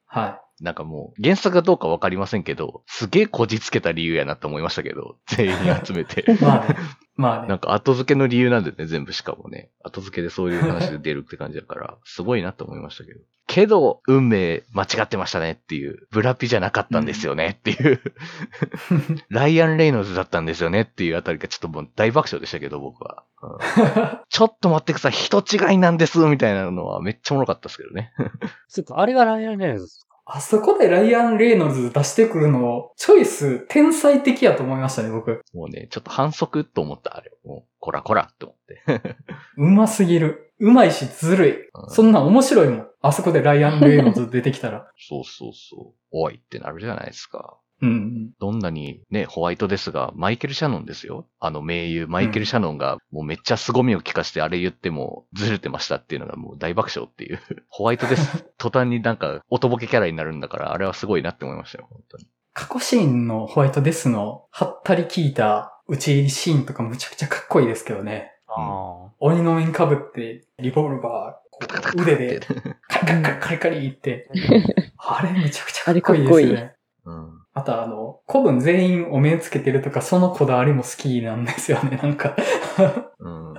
[0.08, 6.22] はなんかもう、原作がどうかわかりませんけど、すげえこじつけた理由やなと思いましたけど、全員集めて。
[6.32, 6.36] い。
[6.42, 6.76] まあね。
[7.16, 7.48] まあね。
[7.50, 9.70] なんか後付けの理由なんでね、全部しかもね。
[9.84, 13.20] 後付けでそういう話で出るって感じだから、すごいなと思いましたけど。
[13.48, 18.02] けど、運命間違ってましたねっていう、ブラピじゃなかったんですよねっていう、
[19.30, 23.24] ライアン・レイノルズだったんですよねっていうあたりがちょっともう大爆笑でしたけど、僕は。
[23.42, 28.14] うんちょっと待ってください、人違いなんですみたいなのはめっちゃおもろかったですけどね。
[28.68, 35.42] そっか、あれがライアン・レイノルズあそこでライアン・レイノルズ出してくるの、チョイス天才的やと思いましたね、僕。
[35.56, 37.32] もうね、ちょっと反則と思った、あれ。
[37.44, 39.16] もう、こらこらって思って。
[39.58, 40.54] うますぎる。
[40.60, 41.52] うまいしずるい。
[41.52, 42.88] うんそんなん面白いもん。
[43.02, 44.92] あそこでライアン・レイノルズ出てきたら。
[45.00, 45.94] そうそうそう。
[46.12, 47.58] おいってなるじゃないですか。
[47.82, 48.32] うんうん。
[48.40, 51.28] どんなにね、ホワイトですが、マイケル・シャノンですよ。
[51.40, 57.40] あの名優、マイケル・シャノンがもうめっちゃ凄みを聞かしてあれ言ってもずれてましたっていうのがもう大爆笑っていう。
[57.70, 58.46] ホワイトです。
[58.58, 62.28] 途端になんか、おとぼけキャラになるんだから、あれはすごいなって思いましたよ、本当に。
[62.54, 68.34] 過去シーンのホワイトデスの、はったり効いた打ち入りシーンとかむちゃくちゃかっこいいですけどね。
[68.48, 71.60] あ鬼の面被って、リボルバー、こ
[71.98, 72.40] う腕で、
[72.88, 74.30] カリカリカリカリって、
[74.98, 76.76] あれむちゃくちゃかっこいいですよね。
[77.06, 77.39] うん。
[77.60, 82.36] あとあの、古文全員お面つけてるとか、そのこだわりも好きなんですよね、なんか。
[83.20, 83.54] うん。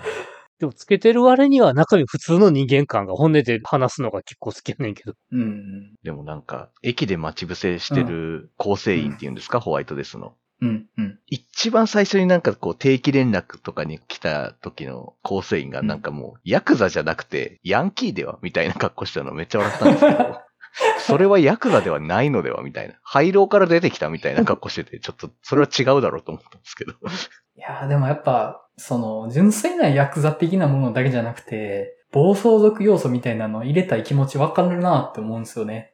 [0.59, 5.15] でもつけてる割には中身普通の人間感が本音で話すのが結構好きやねんけど。
[5.33, 5.95] うん。
[6.03, 10.35] でもなんか、駅で待ち伏せしてる構成員っていうんですか、ホワイトデスの。
[10.63, 10.87] うん。
[10.97, 11.19] うん。
[11.27, 20.41] 一番最初になんかこう定期連絡とかに来た時の構成員がなんかもう、ヤクザじゃなくて、ヤンキーではみたいな格好したのめっちゃ笑ったんですけど、
[20.99, 22.95] それはヤクザではないのではみたいな。
[23.03, 26.93] 廃炉から出てきたみたいな格好してて、ちょっとそれは違うだろうと思ったんですけど。
[26.93, 35.93] いやーでもやっぱ、その、純粋なヤクザ的なものだけじゃなくて、暴走族要素みたいなのを入れたい気持ちわかるなって思うんですよね。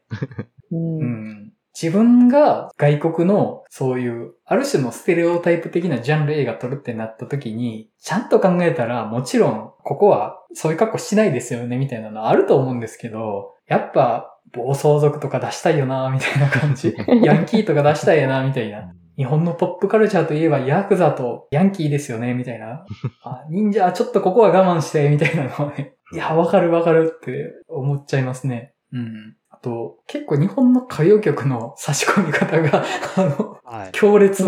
[0.71, 1.53] うんうん。
[1.81, 16.97] 自分が外国のそういう、ある種のステレオタイプ的なジャンル映画撮るってなった時に、ちゃんと考えたらもちろん、ここはそういう格好しないですよねみたいなのあると思うんですけど、やっぱ、暴走族とか出したいよなみたいな感じ。
[17.23, 18.92] ヤンキーとか出したいよなみたいな。
[19.16, 22.85] 日本のポップカルチャーといえばヤクザとヤンキーですよね、みたいな。
[23.23, 25.95] あ、忍者、ちょっとここは我慢して、みたいなのはね。
[26.12, 28.75] いや、わかるわかるって思っちゃいますね。
[28.92, 29.37] うん。
[29.51, 32.85] あと、結構日本の歌謡曲の差し込み方が、
[33.16, 33.88] あの、はい。
[33.92, 34.45] 強烈。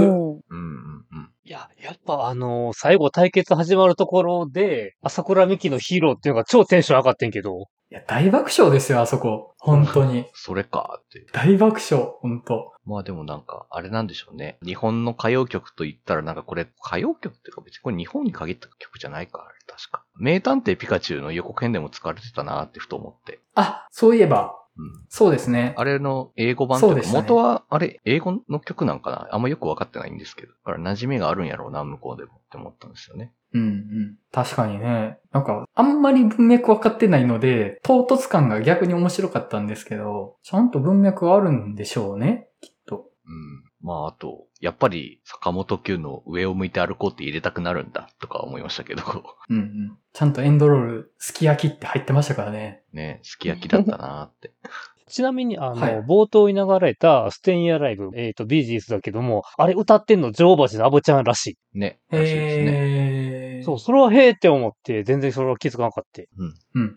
[1.49, 9.55] いや、やっぱあのー最後対決始まるところで、朝倉美希のヒーローっていうのが超テンション上がってんけど、いや、大爆笑ですよ、あそこ。
[9.59, 10.27] 本当に。
[10.37, 11.25] それかって。
[11.33, 14.59] 大爆笑、本当まあでもなんか、あれなんでしょうね。
[14.63, 20.05] 日本の歌謡曲と言ったらなんかこれ、歌謡曲っていうか別にこれ日本に限った曲じゃないか、あれ確か。
[20.17, 23.41] 名探偵ピカチュウの予告編でも使われてたなってふと思って。
[23.55, 25.05] あ、そういえば、うん。
[25.09, 25.75] そうですね。
[25.77, 29.29] あれの英語版というか、元は、あれ、英語の曲なんかな？
[29.33, 30.53] あんまよくわかってないんですけど。
[30.53, 33.33] だから馴染みがあるんやろうな、向こうでもって思ったんですよね。
[33.55, 34.17] うんうん。
[34.31, 35.19] 確かにね。
[35.33, 42.49] なんか、あんまり文脈分かってないので、唐突感が逆に面白かったんですけど、ちゃんと文脈があるんでしょうね。
[42.61, 43.07] きっと。
[43.27, 43.68] うん。
[43.81, 49.03] まああと、やっぱり坂本九の上を向いて歩こうって入れたくなるんだとか思いましたけど。
[49.49, 49.99] うんうん。
[50.13, 52.83] ちゃんとエンドロール、すき焼きって入ってましたからね。
[52.93, 54.53] ね、すき焼きだったなって。
[55.09, 62.73] ちなみに、あの、はい冒頭に流れたステインアライブ、えっ、と、ビージーズだけども、あれ歌ってんのジョーバジのアブちゃんらしね、らしいですね。
[62.73, 63.61] へー。
[63.61, 63.65] い。
[63.65, 66.23] そう、それはへーって思って、全然それは気づかなかった。
[66.37, 66.55] うん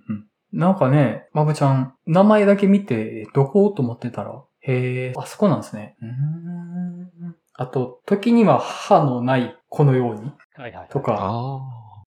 [0.09, 0.27] うん。
[0.51, 3.71] なんかね、まぶちゃん、名前だけ見て、どこ？
[3.71, 5.95] と思ってたら、へー、あそこなんですね。
[6.01, 7.35] うーん。
[7.53, 10.87] あと、時には歯のないこのようにはいはい。
[10.89, 11.59] とか、あ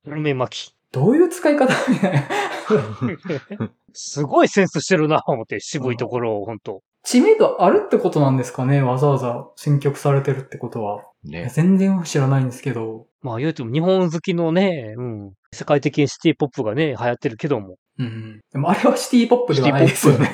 [0.04, 0.74] ルメ巻き。
[0.92, 1.72] どういう使い方？
[1.90, 3.70] みたいな。
[3.92, 6.82] すごいセンスしてるな、思って、渋いところを、ほんと。
[7.04, 8.80] 知名度あるってことなんですかね？
[8.80, 11.02] わざわざ選曲されてるってことは。
[11.22, 11.50] ね。
[11.52, 13.06] 全然知らないんですけど。
[13.20, 15.32] まあ言うても日本好きのね、うん。
[15.52, 17.76] 世界的にシティポップがね、流行ってるけども。
[17.98, 18.40] うん。
[18.52, 20.30] でもあれはシティポップではないですよね。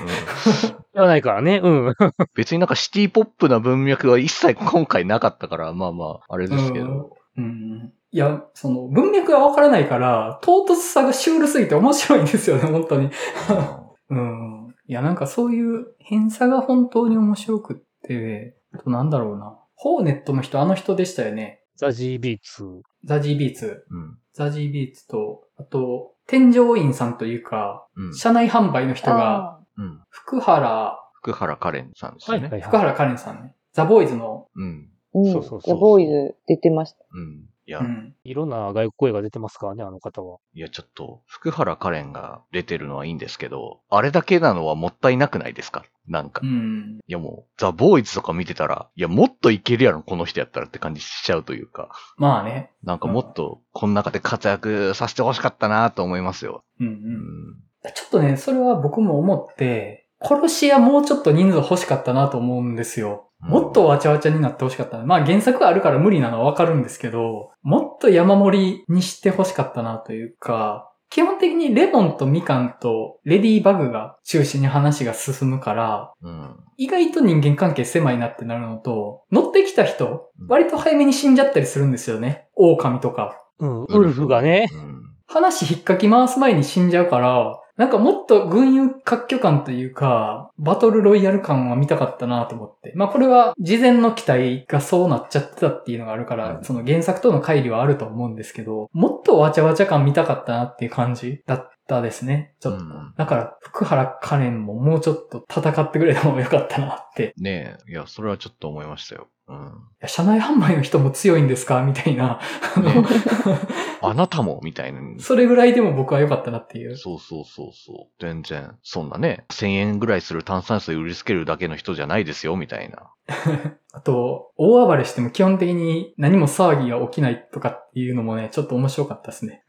[1.00, 1.94] うん言わないからね、うん。
[2.34, 7.16] 別になんかシティポップな文脈は一切今回なかったから、まあまあ、あれですけど。
[7.36, 7.92] うん。
[8.12, 13.10] いや、その、文脈がわからないから、唐突さがシュールすぎて面白いんですよね、 本当に。
[14.10, 14.74] うん。
[14.86, 19.56] いや、なんかそういう変さが本当に面白くって、あとなんだろうな。
[19.74, 21.62] ホーネットの人、あの人でしたよね。
[21.76, 22.64] ザジー・ビーツ。
[23.04, 23.86] ザジー・ビーツ。
[23.88, 24.18] うん。
[24.34, 28.14] ザジー・ビーツと、あと、添乗員さんというか、うん。
[28.14, 30.00] 車内販売の人が、あうん。
[30.10, 32.48] 福原、福原カレンさんですよね。
[32.48, 33.54] はい福原カレンさんね。
[33.72, 34.90] ザ・ボーイズの、うん。
[35.14, 35.32] ーうん。
[35.32, 37.04] そうそうそうザ・ボーイズ出てました。
[37.12, 37.46] うん。
[37.66, 38.14] いや、うん。
[38.24, 40.38] いろんな外国声が出てますからね、あの方は。
[40.54, 45.84] いや、ちょっと、福原カレンが出てるのはいいんですけど、あれだけなのはもったいなくないですか？
[46.08, 46.40] なんか。
[46.44, 46.98] いうん。
[47.06, 51.90] やもう、ザ・ボーイズとか見てたら、いや、もっといけるやろ、この人やったらって感じしちゃうというか。
[52.16, 52.72] まあね。
[52.82, 56.64] なんかもっと、この中で活躍させてほしかったなと思いますよ。
[56.80, 56.90] うんう。
[56.90, 57.69] うんん。
[57.94, 63.30] ちょっとね、それは僕も思って、殺し屋もうちょっと人数欲しかったなと思うんですよ。
[63.40, 65.04] もっとわちゃわちゃになってほしかったな。
[65.04, 76.56] まあ原作あるから無理なのはわかるんですけど、もっと山盛りにしてほしかったなというか、基本的にレモンとみかんとレディーバグが中心に話が進むから、うん。
[76.76, 82.46] 意外と人間関係狭いなってなるのと、乗ってきた人うん、割と早めに死んじゃったりするんですよね。
[82.54, 83.42] 狼とか。
[83.58, 84.68] うん、ウルフがね。
[84.72, 85.02] うん。
[85.26, 92.92] 話引っかき回す前に死んじゃうから、なんかもっと群雄割拠感というか、バトルロイヤル感は見たかったなと思って。
[92.94, 102.54] まあこれは事前の期待がそうなっちゃってたっていうのがあるから、うんその原作との乖離はあると思うんですけど、もっとわちゃわちゃ感見たかったなっていう感じだったですね。
[102.60, 102.84] ちょっと。
[102.84, 107.32] うんだから、福原カレンももうちょっと戦ってくれてもよかったなって。
[107.38, 109.28] ねえ、いや、それはちょっと思いましたよ。
[109.50, 109.56] うん。
[109.56, 109.60] い
[110.00, 111.82] や車内販売の人も強いんですか？
[111.84, 112.40] みたいな。
[114.02, 114.60] あなたも？
[114.62, 115.00] みたいな。
[115.18, 116.96] それぐらいでも僕は良かったなっていう。
[116.96, 117.96] そうそうそうそう。
[118.20, 123.10] 全然、そんなね、1000円ぐらいする炭酸水売りつけるだけの人じゃないですよ、みたいな。
[123.92, 129.64] あと、大暴れしても基本的に何も騒ぎが起きないとかっていうのもね、ちょっと面白かったですね。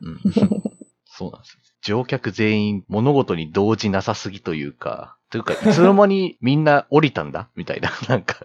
[0.00, 0.18] うん。
[1.06, 1.60] そうなんですよ。
[1.84, 7.48] 乗客全員物事に動じなさすぎというか、というか、いつの間にみんな降りたんだ？
[7.56, 8.36] みたいな、 なんか。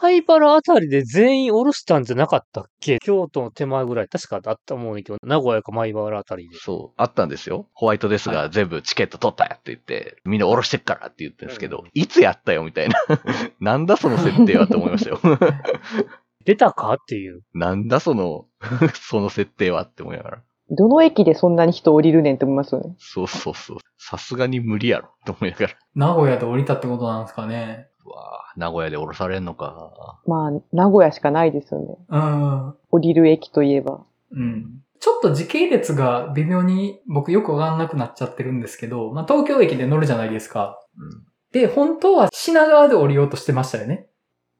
[0.00, 2.98] 前原あたりで全員降ろしたんじゃなかったっけ？
[3.00, 4.08] 京都の手前ぐらい。
[4.08, 6.56] 確かあったもんねんけど、名古屋か前原あたりで。
[6.56, 7.66] そう、あったんですよ。
[7.74, 12.62] ホワイトデスが全部チケット取ったよって言って、みんな降ろしてっからって言ってるんですけど、うんいつやったよ？
[12.64, 12.94] みたいな。
[13.60, 15.20] なんだその設定はって思いましたよ。
[16.46, 16.94] 出たか？
[16.94, 17.42] っていう。
[17.52, 18.46] なんだその、
[18.94, 20.42] その設定はって思いながら。
[20.70, 22.94] どの駅でそんなに人降りるねんって思いますよね。
[22.98, 23.78] そうそうそう。
[23.98, 25.72] さすがに無理やろ って思いながら。
[25.94, 27.88] 名古屋で降りたってことなんですかね。
[28.06, 30.20] うわぁ、名古屋で降ろされんのか。
[30.26, 31.96] まあ、名古屋しかないですよね。
[32.08, 32.74] うん。
[32.90, 34.00] 降りる駅といえば。
[34.32, 34.80] うん。
[35.00, 40.78] ちょっと時系列が微妙に僕よくわかんなくなっちゃってるんですけど、まあ東京駅で乗るじゃないですか。
[40.98, 41.24] うん。
[41.52, 44.09] で、本当は品川で降りようとしてましたよね。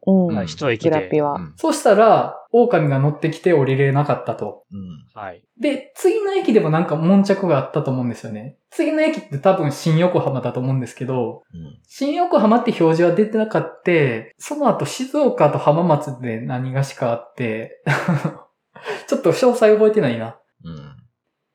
[0.06, 0.34] うん。
[0.34, 0.94] はい、一駅で。
[0.94, 1.34] セラピは。
[1.34, 1.54] うん。
[1.56, 4.64] そうしたら、狼が乗ってきて降りれなかったと。
[4.72, 5.06] うん。
[5.14, 5.42] はい。
[5.60, 8.56] で、次の駅でもなんか悶着があったと思うんですよね。
[8.70, 11.78] 次の駅って多分新横浜だと思うんですけど、うん。
[11.86, 13.90] 新横浜って表示は出てなかった。
[14.38, 17.82] その後静岡と浜松で何がしかあって、
[19.08, 20.38] ちょっと詳細覚えてないな。
[20.64, 20.76] うん。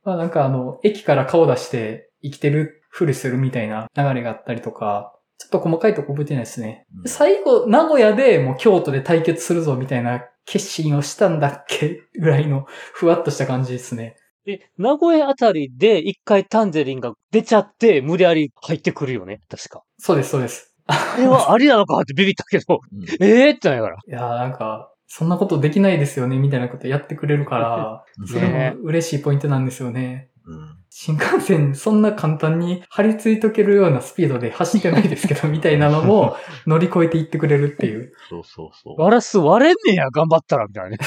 [0.04, 6.86] まあなんかあの、駅から顔出して生きてるふりするみたいな流れがあったりとか、ちょっと細かいとこ覚えてないですね。
[6.96, 12.02] うんで最後、名古屋でもう京都で対決するぞみたいな決心をしたんだっけ？
[12.20, 14.16] ぐらいのふわっとした感じですね。
[14.46, 19.40] で、名古屋あたりで一回タンゼリンが出ちゃって、無理やり入ってくるよね？
[19.50, 19.82] 確か。
[19.98, 20.72] そうです、そうです。
[20.88, 23.96] あれは ありなのかってビビったけど、うんええー、ってながら。
[24.08, 30.30] いやーなんか、そんなことできないですよね、みたいなことやってくれるから、 それも嬉しいポイントなんですよね。
[30.48, 30.78] うん。
[30.90, 38.14] 新幹線そんな簡単に張り付いとけるようなスピードで走ってないですけど、みたいなのも 乗り越えていってくれるっていう。
[38.30, 38.96] そうそうそう。
[38.98, 40.98] ガラス割れんねや、頑張ったら、みたいなね。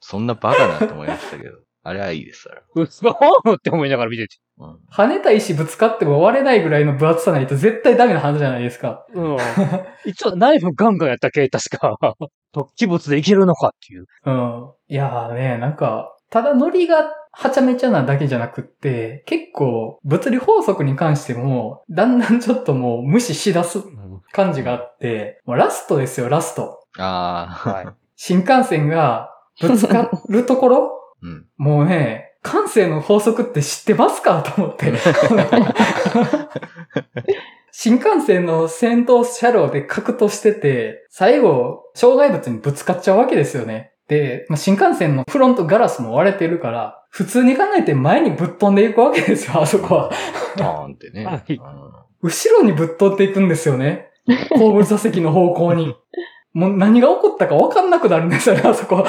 [0.00, 1.58] そんなバカなと思いましたけど。
[1.84, 2.62] あれはいいです、あれ。
[2.76, 4.36] うそーって思いながら見てて。
[4.58, 4.78] うん。
[4.92, 9.04] 跳ねた石ぶつかっても割れないぐらいの分厚さないと絶対ダメなはずじゃないですか。
[9.12, 9.36] うん。
[10.06, 11.96] 一応、ナイフガンガンやったっけ確か。
[12.54, 14.06] 突起物でいけるのかっていう。
[14.26, 14.70] うん。
[14.88, 23.78] いやーね、なんか、ただノリがはちゃめちゃなだけじゃなくって、結構物理法則に関しても、だんだんちょっともう無視しだす
[24.32, 26.80] 感じがあって、もうラストですよ、ラスト。
[26.98, 27.70] ああ。
[27.70, 27.86] はい。
[28.16, 30.90] 新幹線がぶつかるところ？
[31.22, 31.46] うん。
[31.56, 34.92] もうね、感性の法則って知ってますかと思って。
[37.74, 43.92] 新幹線の先頭車両で格闘してて、最後、障害物にぶつかっちゃうわけですよね。
[44.08, 50.10] で、まあ新幹線のフロントガラスも割れてるから、普通に考えて前にぶっ飛んでいくわけですよ、あそこは。
[50.56, 51.26] ドーンってね。
[52.22, 54.08] 後ろにぶっ飛んでいくんですよね。
[54.56, 55.94] 後部座席の方向に。
[56.54, 59.06] もう何が起こったか分かんなくなるんですよね、あそこ。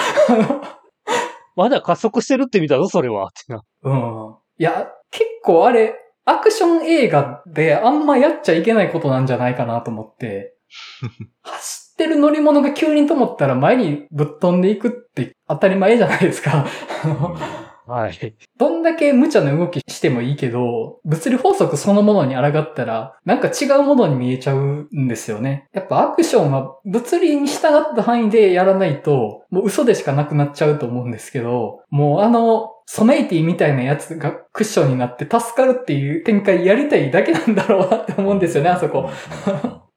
[1.55, 3.27] まだ加速してるって見たぞ、それは。
[3.27, 3.63] ってな。
[3.83, 4.35] うん。
[4.57, 10.55] いや、結構あれ、アクション映画であんまやっちゃいけないことなんじゃないかなと思って、
[11.41, 16.65] 走ってる乗り物が急に止まったら前にぶっ飛んでいくって当たり前じゃないですか。
[17.85, 18.35] はい。
[18.57, 25.67] どんだけ無茶な動きしてもいいけど、物理法則そのものに抗ったら、なんか違うものに見えちゃうんですよね。
[25.73, 39.09] やっぱアクションは物理に従った範囲でやらないと、もう嘘でしかなくなっちゃうと思うんですけど、もうあの、ソメイティみたいなやつがクッションになって助かるっていう展開やりたいだけなんだろうなって思うんですよね、あそこ。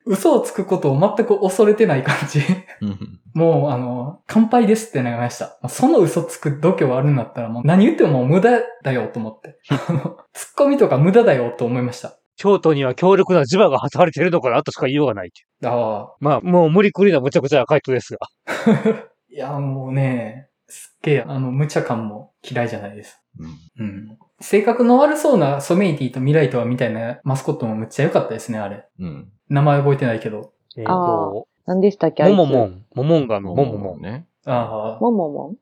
[0.07, 2.41] 嘘をつくことを全く恐れてない感じ。
[2.81, 5.59] うんもう、あの、乾杯ですってなりました。
[5.69, 9.59] その嘘つく度胸あるんだったらもう何言っても無駄だよと思って。
[9.69, 12.19] あのツッコミとか無駄だよと思いました。
[12.37, 15.33] 京都には強力な磁場が働かれてるのかなとしか言いようがない。
[15.65, 16.15] ああ。
[16.19, 18.27] まあ、もう無理くりな無茶苦茶な回答ですが。
[19.29, 23.21] いや、もうね、すっげえ、あの、無茶感も嫌いじゃないです。
[23.39, 24.19] うんうん。
[24.41, 28.87] 性格の悪そうなソメイティとミライトワみたいなマスコットもむっちゃ良かったですね、あれ。
[28.99, 29.33] うん。
[29.49, 30.53] 名前覚えてないけど。
[30.77, 32.35] えっ、あと、何でしたっけあいつ？
[32.37, 32.85] もももん。
[32.95, 34.01] ももんがの、もももん。
[34.01, 34.27] ね。
[34.45, 35.01] ああ。
[35.01, 35.57] もももん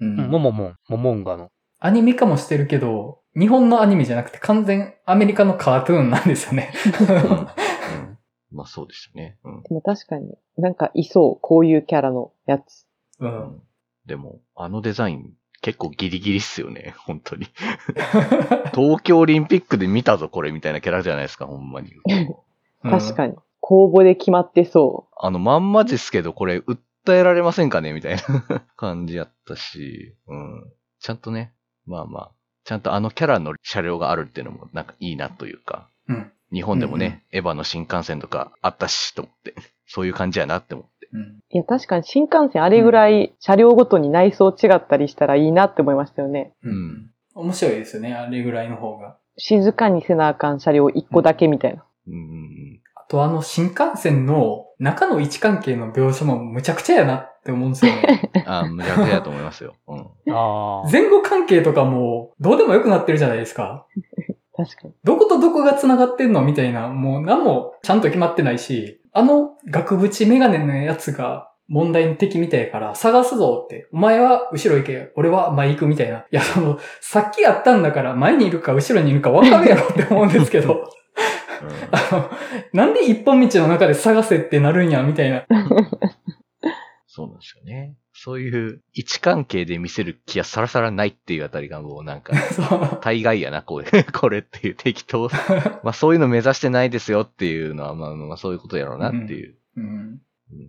[0.00, 0.16] うん。
[0.16, 0.30] んん。
[0.30, 0.76] もももん。
[0.88, 1.50] ももんがの。
[1.80, 6.72] アニメ化もしてるけど、日本のアニメじゃなくて完全アメリカのカートゥーンなんですよね。
[7.00, 7.48] うん
[8.50, 9.38] まあそうでしたね。
[9.44, 12.86] うんでも確かに、なんかいそう、こういうキャラのやつ。
[13.20, 13.26] う。
[13.26, 13.62] うんん
[14.06, 17.48] でも、あのデザイン結構ギリギリっすよね、 本当に。
[18.74, 21.92] 東京オリンピックで見たぞ、これみたいなキャラじゃないですか、ほんまに。
[22.82, 23.34] 確かに。
[23.60, 30.72] 公募で決まってそあの、まんまですけど、これ、訴えられませんかねみたいな感じやったし、うん。
[31.00, 31.52] ちゃんとね、
[31.86, 32.30] まあまあ、
[32.64, 36.32] ちゃんとあのキャラの車両があるっていうのも、なんかいいなというか、うん。
[36.52, 39.54] 日本でもね、エヴァの新幹線とかあったし、と思って、
[39.86, 40.97] そういう感じやなって思って。
[41.12, 41.20] うん。
[41.20, 41.42] う。
[41.50, 46.52] いや、確かに新幹線あれぐらい車両ごとに内装違ったりしたらいいなって思いましたよね。
[46.62, 47.10] ううんん。
[47.34, 49.16] 面白いですよね、あれぐらいの方が。
[49.36, 51.84] 静かにせなあかん車両1個だけみたいな。
[52.08, 52.80] うん。
[52.94, 58.30] あとあの新幹線の中の位置関係の描写もむちゃくちゃやなって思うんですよね。
[58.46, 59.74] あ あ、無駄手だと思いますよ。
[59.86, 59.98] うん。
[60.34, 60.90] ああ。
[60.90, 63.86] 前後関係とかもどうでもよくなってるじゃないですか。
[64.56, 64.94] 確かに。
[65.04, 76.18] どことどこが繋がってんのみたいな、もう何もちゃんと決まってないし、あの額縁メガネのやつが問題の敵みたいやから探すぞって、お前は後ろ行け、俺は前行くみたいな。
[76.18, 80.88] いや、その、さっきやったんだから前にいるか後ろにいるか分かるやろって思うんですけど、
[81.90, 82.30] あの、
[82.72, 85.44] なんで一本道の中で探せってなるんや、みたいな。
[87.18, 87.96] そうなんですよね。
[88.12, 92.32] そういう位置関係で見せる気はさらさらないっていうあたりがもうなんか。
[93.02, 95.28] 大概やな、これ、 これっていう適当。
[95.82, 99.56] まあそういうの目指してないですよっていうのは、まあまあそういうことやろうなっていう。
[99.76, 100.18] うんうん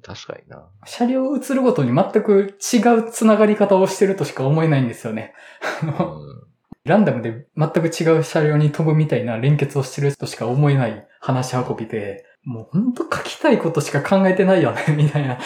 [0.02, 0.68] 確かにな。
[0.86, 5.34] 車両映るごとに全く違う繋がり方をしてるとしか思えないんですよね。
[5.62, 6.44] あうのん
[6.84, 15.38] ランダムで全く違う車両に飛ぶみたいな連結をしてるとしか思えない話し運びで、もうほんと書きたいことしか考えてないよね、みたいな。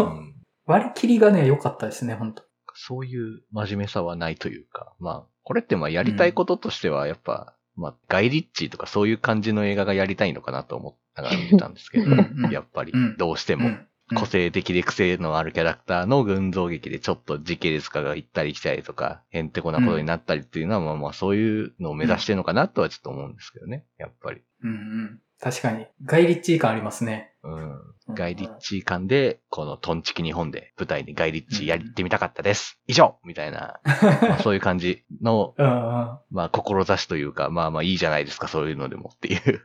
[0.00, 0.35] うん
[0.66, 2.42] 割り切りがね、良かったですね、ほんと。
[2.74, 12.50] そういう真面目さはないというか、まあ、これってまあやりたいこととしては、やっぱ、まあ、ガイリッチーとかそういう感じの映画がやりたいのかなと思ったから見てたんですけど、うんうん。
[12.50, 13.88] やっぱりうん、どうしても、うん。
[14.14, 24.42] 個性的で癖のあるキャラクターの群像劇でちょっと時系列化が行ったり来たりとか、へんてこなことになったりっていうのは、まあまあそういうのを目指してるのかなとはちょっと思うんですけどね、やっぱり。
[24.62, 25.20] うんうん。
[25.40, 25.86] 確かに。
[26.04, 27.32] ガイリッチー感ありますね。
[27.42, 27.80] うん。
[28.14, 32.78] ガイリッチー感で、このトンチキ日本で舞台にガイリッチーやってみたかったです。
[32.86, 36.18] 以上みたいな、 まあそういう感じの、うんうん。
[36.30, 39.62] まあ志というか、まあまあいいじゃないですか、そういうのでもっていう。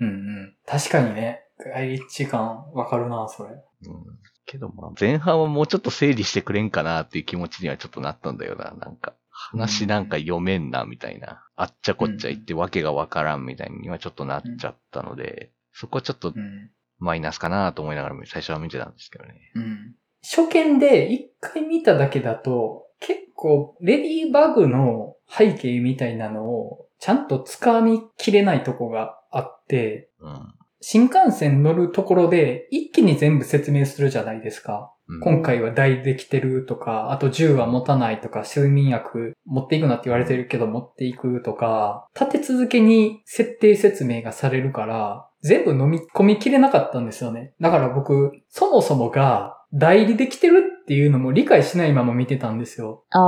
[0.00, 0.54] うんうん。
[0.66, 1.44] 確かにね。
[1.58, 3.50] ガイリッチー感わかるな、それ。
[3.50, 8.72] うんけどまあ前半はもうちょっと整理してくれんかなっていう気持ちにはちょっとなったんだよな。
[8.80, 11.44] なんか、話なんか読めんな、みたいな。
[11.54, 16.70] あっちゃこっちゃ言ってわけがわからんみたいにはちょっとなっちゃったので、そこはちょっとうん。
[16.98, 19.52] マイナスかなと思いながら最初は見てたんですけどね。
[19.54, 19.94] うん。
[20.20, 30.54] 初見で一回見ただけだと、結構、レディーバグの背景みたいなのを、ちゃんと掴みきれないとこがあって、うん。
[30.80, 34.92] 新幹線乗るところで一気に全部説明するじゃないですか。
[35.08, 47.54] うん今回は大できてるとか、あと銃は持たないとか、睡眠薬持っていくなって言われてるけど持っていくとか、立て続けに設定説明がされるから、全部飲み込みきれなかったんですよね。
[47.60, 53.04] だから僕、そもそもが代理できてるっていうのも理解しないまま見てたんですよ。
[53.10, 53.20] ああ。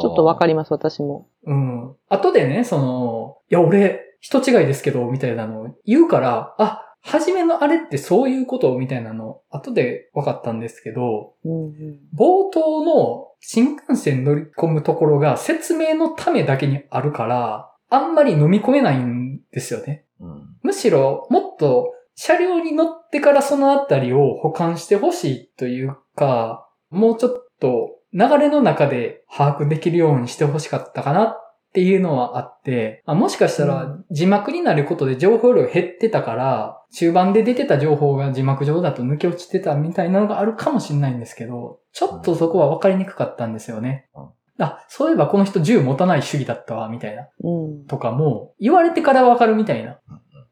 [0.00, 1.28] ちょっとわかりります、私も。
[1.44, 1.94] うん。
[2.08, 11.98] 後でね、その、いや、俺、人違いですけど、みたいなのを言うから、あ、初めのあれってそういうことみたいなの、後で分かったんですけど、うんうん。
[12.14, 20.04] 冒頭の新幹線乗り込むところが説明のためだけにあるから、あんまり飲み込めないんですよね。
[20.20, 20.56] うん。
[20.62, 31.36] むしろ、もっと車両に乗ってからそのあたりを保管してほしいというか、もうちょっと流れの中で把握できるようにしてほしかったかな
[31.68, 44.64] っていうのはあって、あもしかしたら字幕になることで情報量減ってたから、中盤で出てた情報が字幕上だと抜け落ちてたみたいなのがあるかもしれないんですけど、ちょっとそこは分かりにくかったんですよねうん。
[44.64, 47.28] あ、そういえばこの人銃持たない主義だったわ、みたいな。
[47.44, 47.86] うん。
[47.86, 49.98] とかも、言われてからわかるみたいな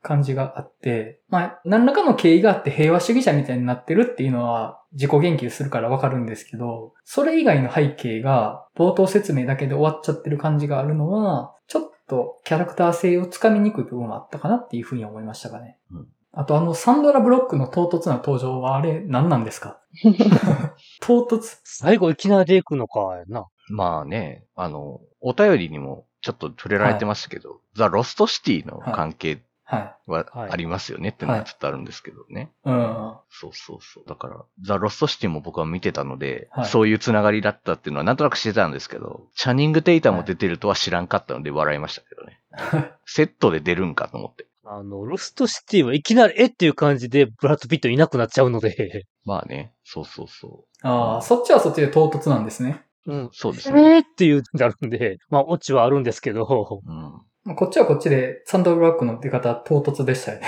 [0.06, 15.78] 感じがあって、まあ、何らかの経緯があって平和主義者みたいになってるっていうのは自己言及するからわかるんですけど、それ以外の背景が冒頭説明だけで終わっちゃってる感じがあるのは、ちょっとキャラクター性をつかみにくい部分はあったかなっていうふうに思いましたかね。
[15.90, 16.06] うん
[16.38, 19.80] あとあのサンドラブロックの唐突な登場はあれ何なんですか？
[21.00, 21.60] 唐突？
[21.64, 23.46] 最後いきなりで行くのか、やな。
[23.70, 29.38] まあね、あの、お便りにもちょっと触れられてましたけど、ザ・ロストシティの関係
[29.68, 32.52] はははいありますよねってのはちょっとあるんですけどね。
[32.64, 32.70] い。
[32.70, 33.14] うん。
[33.28, 34.04] そうそうそう。
[34.08, 42.40] だから、ザ・ロストシティも僕は見てたので、はいそういうつながりだったっていうのはなんとなく知ってたんですけど、チャニング・テイタムも出てるとは知らんかったので笑いましたけどね。
[43.04, 44.46] セットで出るんかと思って。
[44.64, 52.82] あの、ロストシティはいきなり、えっていう感じで、ブラッド・ピットいなくなっちゃうので、まあね、そうそうそああ、そっちはそっちで唐突なんですね。
[53.06, 53.30] うんう。。
[53.32, 53.98] そうですえね。
[53.98, 56.44] ーっていうなるんで、まあ、オチはあるんですけど、
[56.84, 57.20] うん。
[57.54, 60.46] こっちはこっちでサンドラブロックの出方唐突でしたよね。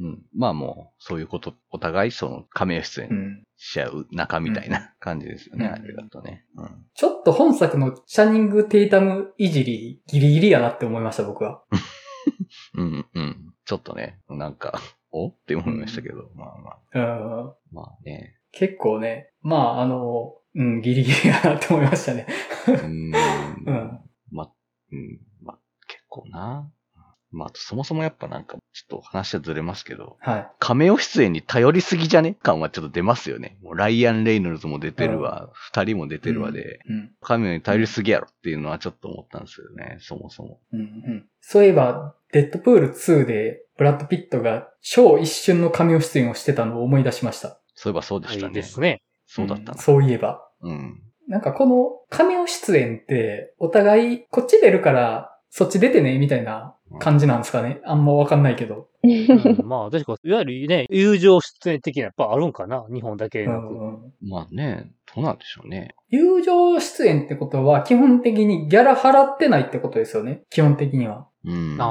[0.00, 0.22] うん。
[0.34, 3.42] まあもう、そういうこと、お互いその、亀メ出演うん。
[3.56, 6.46] し合う仲みたいな感じですよね、うんあれだとね。
[6.56, 6.86] うん。
[6.94, 11.62] ちょっと本作のシャニング・テイタムいじり、ギリギリやなって思いました、僕は。
[12.74, 13.54] うん、うん。
[13.66, 14.80] ちょっとね、なんか、
[15.12, 17.54] おって思いましたけど、まあまあ、うん。
[17.72, 18.36] まあね。
[18.52, 22.26] 結構ね、まあ、あの、うん、ギリギリやなって思いましたね。
[22.66, 23.12] うーん。
[23.66, 24.00] うん
[24.32, 24.52] まあ、
[24.92, 25.20] うん、
[26.10, 26.70] 構な。
[27.32, 30.50] まあ、あとそもそもやっぱなんか、ちょっと話はずれますけど、はい。
[30.58, 32.34] カメオ出演に頼りすぎじゃね？
[32.42, 33.56] 感はちょっと出ますよね。
[33.62, 37.12] もうライアン・レイノルズも出てるわ、二、人も出てるわで、うん。
[37.20, 40.58] カメオに頼りすぎやろっていうのはちょっと思ったんですよね、そもそも。
[40.72, 47.60] うんうん、そういえば、デッドプール2で、ブラッド・ピットが超一瞬の神尾出演をしてたのを思い出しました。
[47.76, 48.44] そういえばそうでしたね。
[48.46, 49.02] はいですね。
[49.26, 49.72] そうだったな。
[49.72, 50.44] んそういえば。
[50.62, 51.00] うん。
[51.28, 57.80] なんかこの神尾出演って、お互い、こっち出るから、そっち出てね、みたいな感じなんですかね。
[57.84, 58.89] あんまわかんないけど。
[59.02, 63.66] うんまあ、確か、いわゆるね、友情出演的なやっぱあるんかな日本だけなく。
[63.66, 65.94] んうんまあね、どうなんでしょうね。
[66.10, 70.42] 友情出演ってことは、基本的にギャラ払ってないってことですよね。
[70.50, 71.26] 基本的には。
[71.44, 71.76] うん。
[71.80, 71.88] ああ、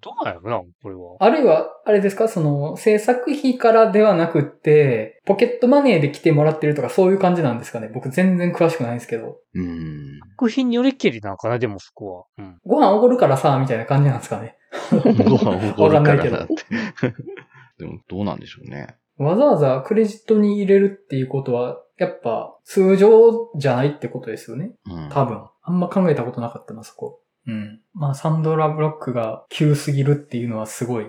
[0.00, 1.16] どうなんやろな、これは。
[1.18, 9.38] あるいは、あれですかその、制作費からではなくって、ポケットマネーで来てもらってるとかそういう感じなんですかね僕全然詳しくないんですけど。
[9.54, 10.20] うん。
[10.38, 12.24] 作品によりけりなのかな、でもそこは。
[12.38, 12.58] うん。
[12.64, 14.56] ご飯おごるからさ、みたいな感じなんですかね。
[14.90, 16.54] ご飯おごるかわかんないけどらなって。
[17.78, 18.96] でも、どうなんでしょうね。
[19.18, 24.72] わざわざクレジットに入れるっていうことは、やっぱ通常じゃないってことですよね。
[24.86, 25.08] うん。
[25.10, 25.44] 多分。
[25.62, 27.20] あんま考えたことなかったな、そこ。
[27.46, 27.80] うん。
[27.94, 31.06] まあ、サンドラ・ブロックが急すぎるっていうのはすごい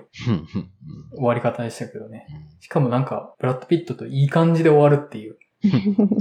[1.15, 2.25] 終わり方でしたけどね。
[2.29, 5.37] うんしかもなんか、ブラッド・ピットといい感じで終わるっていう。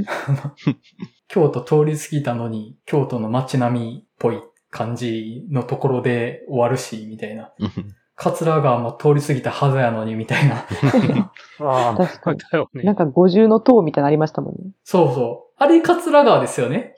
[1.28, 4.40] 京都通り過ぎたのに、京都の街並みっぽい
[4.70, 7.52] 感じのところで終わるし、みたいな。
[7.58, 7.70] うん
[8.18, 10.66] 桂川も通り過ぎたはずやのに、みたいな。
[11.60, 12.82] ああ、確かにだよね。
[12.82, 14.70] なんか五重の塔みたいなのありましたもんね。
[14.84, 15.54] そうそう。
[15.58, 16.96] あれ桂川ですよね。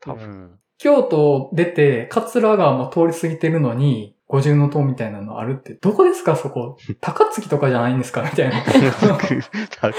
[0.00, 0.24] 多分。
[0.24, 0.50] うん。
[0.76, 6.76] 京都出て、桂川も通り過ぎてるのに、五重の塔みたいなのあるって、どこですかそこ？
[7.02, 8.22] 高槻とかじゃないんですか？
[8.22, 8.62] みたいな。
[8.62, 8.76] だか
[9.88, 9.92] ら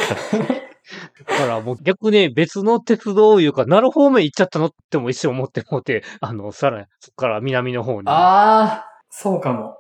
[1.28, 8.08] だからもう逆に別の鉄道いうか、なる方面行っちゃったのっても一瞬思ってもうて、あの、さらに、そっから南の方に。
[8.08, 9.76] あー、そうかも。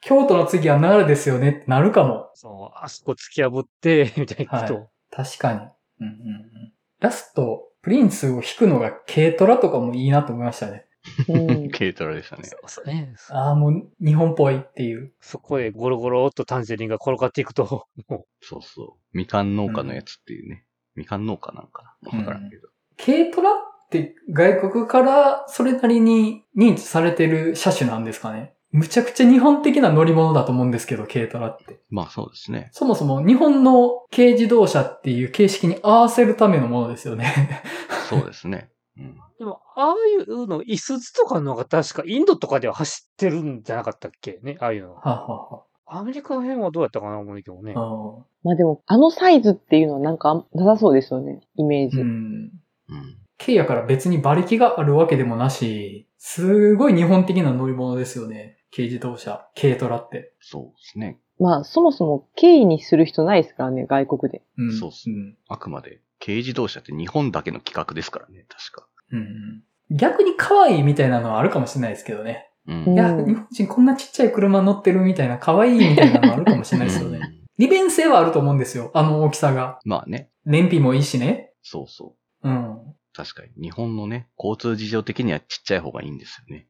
[0.00, 2.30] 京都の次は奈良ですよねってなるかも。
[2.34, 4.88] そう、あそこ突き破って、 みたいな人。
[5.10, 5.58] 確かに。
[5.58, 10.86] うんうんうん、ラスト、プリンスを引くのが軽トラとかもいいなと思いましたね。
[11.28, 11.70] うん。
[11.72, 12.44] 軽トラでしたね。
[12.44, 13.14] そうそうね。
[13.30, 15.12] ああ、もう日本っぽいっていう。
[15.20, 18.62] そこへゴロゴロっとタンジェリンが転がっていくと、もそう。
[18.62, 19.16] そう。
[19.16, 20.48] みかん農家のやつっていう。
[20.48, 20.64] ね。
[20.94, 22.68] みかん農家なんかなわからんけど。
[22.96, 23.54] 軽トラっ
[23.90, 28.54] て外国からそれなりに認知されてる車種なんですかね。
[28.70, 30.66] むちゃくちゃ日本的な乗り物だと思う。
[30.66, 31.80] んですけど、軽トラって。
[31.88, 32.30] まあそう。
[32.30, 32.68] ですね。
[32.72, 35.30] そもそも日本の軽自動車っていう。
[35.30, 37.62] 形式に合わせるためのものですよね。
[38.08, 38.26] そう。
[38.26, 38.70] ですね。
[38.98, 39.06] うん。
[39.06, 39.14] う。
[39.38, 44.94] でも、ああいうの、イスズとかのが確かインドとかでは走ってるんじゃなかったっけね、ああいうの。
[44.94, 51.40] はあ、はアメリカの辺はどうやったかな、思うけどねまあでも、あのサイズっていうのはなんかなさそうですよね。
[51.56, 52.00] イメージ。
[52.00, 52.06] うん。
[52.06, 53.18] うん。
[53.38, 58.58] 軽やから別に馬力があるわけでもなし、すごい日本的な乗り物ですよね。
[58.74, 60.34] 軽自動車、軽トラって。
[60.40, 61.18] そうですね。
[61.38, 64.42] まあ、そもそも軽にする人ないですからね、外国で。
[64.58, 64.72] うん。
[64.78, 65.36] そうっすん。
[65.48, 68.87] あくまで、軽自動車って日本だけの企画ですからね、確か。
[69.12, 69.62] うん。
[69.90, 72.50] 逆に可愛いみたいなのはあるかもしれないですけどね。
[72.66, 72.84] うん。
[72.84, 77.18] うんいや、日本人こんなちっちゃい車乗ってるみたいな可愛いみたいなのあるかもしれないですよね。
[77.18, 78.92] うん利便性はあると思うんですよ。
[78.94, 79.80] あの大きさが。
[79.84, 80.30] まあね。
[80.44, 81.52] 燃費もいいしね。
[81.62, 82.48] そうそう。
[82.48, 82.78] うん。
[83.12, 83.50] 確かに。
[83.60, 86.68] 日本のね、交通事情的にはちっちゃい方がいいんですよね。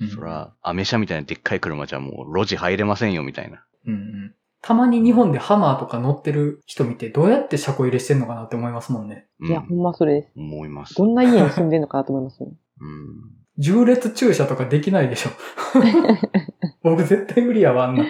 [0.00, 0.08] うん。
[0.08, 3.62] そら、アメ車みたいなでっかい車じゃもう路地入れませんよ、みたいな。
[3.86, 4.34] うんうん。
[4.60, 9.26] たまに日本でハマーとか乗ってる人見てどうやって車庫入れしてんのかなって思いますもんね。
[9.40, 10.32] うん、いや、ほんまそれです。
[10.36, 10.94] 思います。
[10.94, 12.48] どんな家に住んでんのかなと思いますよ。
[12.80, 13.38] うん。
[13.58, 15.30] 重列駐車とかできないでしょ。
[16.82, 18.04] 僕絶対無理やわ、あんな。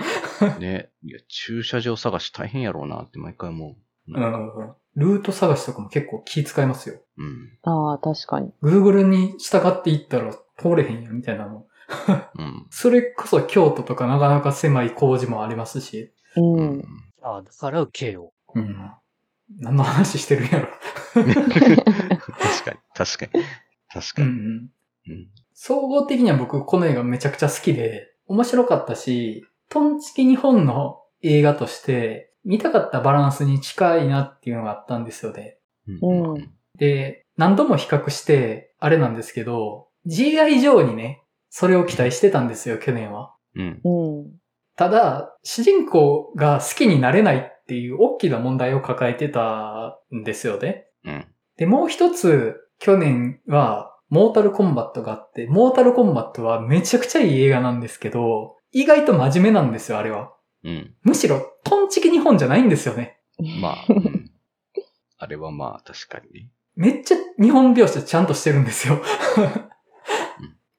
[0.59, 0.91] ね。
[1.03, 3.77] いや、駐車場探し大変やろうなって毎回思う。
[4.09, 4.75] うん。
[4.95, 6.97] ルート探しとかも結構気使いますよ。
[7.17, 7.59] うん。
[7.63, 8.53] ああ、確かに。
[8.63, 11.67] Google に従っていったら通れへんや、みたいなの。
[12.37, 12.67] うん。
[12.71, 16.13] それこそ京都とかなかなか狭い工事もありますし。
[16.37, 16.41] う。
[16.41, 16.85] うんん。
[17.22, 18.33] ああ、だから軽を。
[18.55, 18.91] うん。
[19.61, 20.68] 何の話してるんやろ。
[21.14, 21.76] 確かに、
[22.95, 23.45] 確かに。
[23.89, 24.29] 確かに。
[24.29, 24.70] うんうん。
[25.09, 25.29] うん。
[25.55, 35.59] 総合的には僕この映画めちゃくちゃ好きで、面白かったし、トンチキ日本の映画として見たかったバランスに近いなっていうのがあったんですよね。
[35.87, 36.51] うんうん。
[36.76, 43.35] で、何度も比較して、あれなんですけど、GI 上にね、それを期待してたんですよ、去年は。
[43.55, 43.81] うん。
[43.85, 44.33] うん。
[44.79, 50.87] ただ、主人公が好きになれないっていう大きな問題を抱えてたんですよね。
[51.05, 51.26] うん。
[51.57, 60.33] で、もう一つ、去年は、モータルコンバットがあって、モータルコンバットはめちゃくちゃいい映画なんですけど、意外と真面目なんですよ、あれは。
[60.62, 60.95] うん。
[61.03, 63.18] むしろ、トンチキ日本じゃないんですよね。
[63.61, 64.31] まあ、うん
[65.20, 66.51] あれはまあ確かにね。
[66.76, 69.03] めっちゃ日本描写ちゃんとしてるんですよ。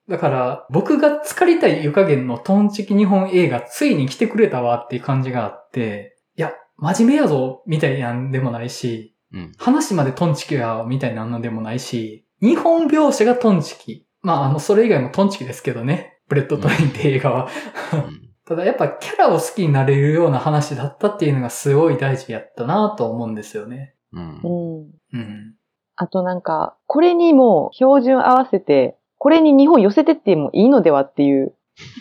[0.10, 9.52] だから、僕が浸かりたい湯加減のトンチキ日本映画、ついに来てくれたわっていう感じがあって、いや、真面目やぞ、みたいなんでもないし、うん。
[9.60, 14.08] 話までトンチキや、みたいなのでもないし、日本描写がトンチキ。
[14.22, 16.18] まあ、あの、それ以外もトンチキですけどね。
[16.28, 17.48] ブレットトレインって映画は。
[17.94, 23.94] うんただやっぱキャラを好きになれるような話だったっていうのがすごい大事やったなと思うんですよね。
[24.12, 25.18] うんう。
[25.18, 25.20] ん。
[25.20, 25.56] うん。
[25.96, 31.54] あとなんか、これにもう標準合わせて、これに日本寄せてってもいいのではっていう、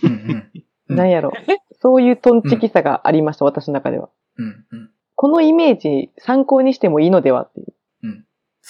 [0.03, 0.31] うんうん。
[0.89, 1.33] うんなんやろ。
[1.83, 4.09] そういうトンチキさがありました、私の中では。
[4.39, 4.91] うんうん。
[5.15, 7.75] このイメージ参考にしてもいいのではっていう。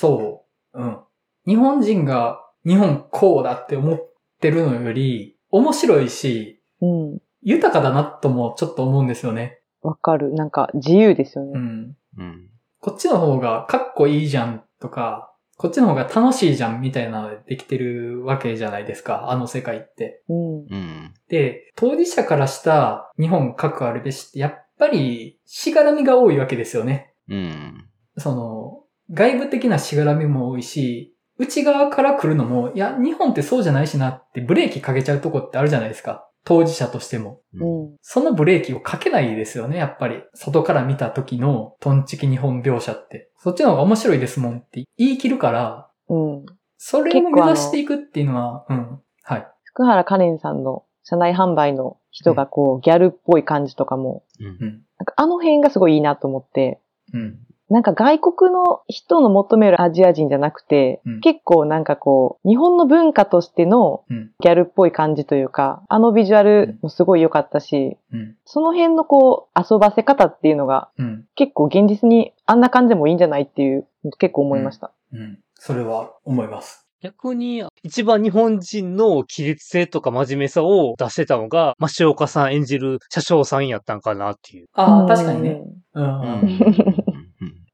[0.01, 0.81] そう。
[0.81, 0.99] うん。
[1.45, 7.19] 日本人が日本こうだって思ってるのより、面白いし、うん。
[7.43, 9.61] 豊かだなともちょっと思うんですよね。
[9.83, 10.33] わかる。
[10.33, 11.53] なんか自由ですよね。
[11.55, 11.97] うん。
[12.17, 12.49] うん。
[12.81, 20.23] こっちの方がかっこいいじゃんとか、こっちの方が楽しいじゃんみたいなのでできてるわけじゃないですか、あの世界って。
[20.29, 20.57] うん。
[20.61, 21.15] うん。
[21.29, 27.13] で、当事者からした日本各あるべしってやっぱりしがらみが多いわけですよね。
[27.29, 27.89] うん。
[28.17, 36.28] その、外部的なしがらみも多いし、内側から来るのも、いや、日本ってそうじゃないしなってブレーキかけちゃうとこってあるじゃないですか。
[36.49, 37.43] 当事者としても。
[37.53, 37.97] うん。
[38.01, 40.23] そのブレーキをかけないですよね、やっぱり。
[40.33, 43.31] 外から見た時のトンチキ日本描写って。
[43.37, 46.47] そっちの方が面白いですもんって言い切るから、うん。
[46.79, 49.01] それを目指していくっていうのは、うん。
[49.25, 49.47] はい。
[49.65, 54.59] 福原カレンさんの社内販売の人がこう、ギャルっぽい感じとかも、うんうん。
[54.97, 56.81] なんかあの辺がすごいいいなと思って、
[57.13, 57.41] うん。
[57.71, 64.31] なんか外国の人の求めるアジア人じゃなくて、うん結構なんかこう、日本の文化としてのうん。
[64.41, 68.37] ギャルっぽい感じというか、あのビジュアルもすごい良かったし、うん。
[68.45, 71.25] その辺のこう、遊ばせ方っていうのがうん。
[71.35, 73.87] 結構現実にあんな感じでもいいんじゃないっていう、
[74.19, 74.93] 結構思いました。
[75.13, 75.39] うん。
[75.55, 76.88] それは思います。
[77.01, 84.67] 逆に、一番日本人の規律性とか真面目さを出してたのが、増岡さん演じる車掌さんやったんかなっていう。
[84.73, 85.63] ああ、確かにね。
[85.95, 86.05] うん。
[86.05, 86.59] うん。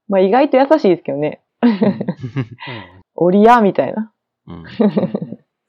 [0.09, 1.41] まあ意外と優しいですけどね。
[1.63, 1.81] うん
[3.17, 4.13] オリアみたいな。
[4.47, 4.65] うん。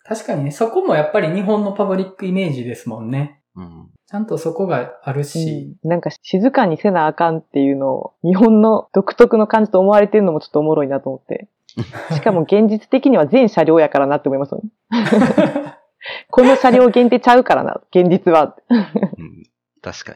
[0.04, 3.42] 確かにね、そこもやっぱり日本のパブリックイメージですもんね。
[3.56, 3.90] うん。
[4.08, 11.48] ちゃんとそこがあるし、うんなんか静かにせなあかんっていうのを日本の独特の感じと思われてるのもちょっとおもろいなと思って。
[12.14, 14.70] しかも現実的には全車両やからなって思いますよね。
[16.30, 18.56] この車両限定ちゃうからな、現実は。
[18.70, 19.44] うん。
[19.82, 20.14] 確か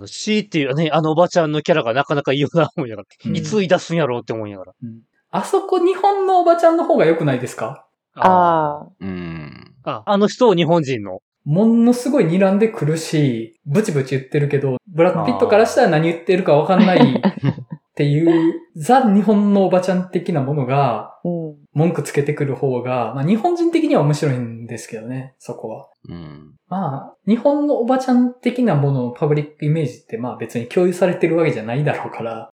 [0.00, 0.08] に。
[0.08, 3.08] C っていうね、あのおばちゃんのキャラがなかなかいいよな、思いながら。
[3.26, 4.72] うんいつ言い出すんやろうって思いながら。
[4.82, 5.00] うん
[5.36, 7.86] あそこ日本のおばちゃんの方が良くないですか？
[8.14, 8.86] ああ。
[9.00, 9.74] うん。
[9.82, 10.04] あ。
[10.06, 11.22] あの人を日本人の。
[11.44, 17.20] ものすごい睨んでくるし、ブチブチ言ってるけど、ブラッドピットからしたら何言ってるかわかんない
[17.94, 21.54] っていう、ザ日本のおばちゃん的なものが、うん。
[21.74, 25.88] 文句つけてくる方が、まあ日本人的には面白いんですけどね、そこは。
[26.08, 26.54] うん。
[26.68, 32.50] まあ、日本のおばちゃん的なもののパブリックイメージってまあ別に共有されてるわけじゃないだろうから、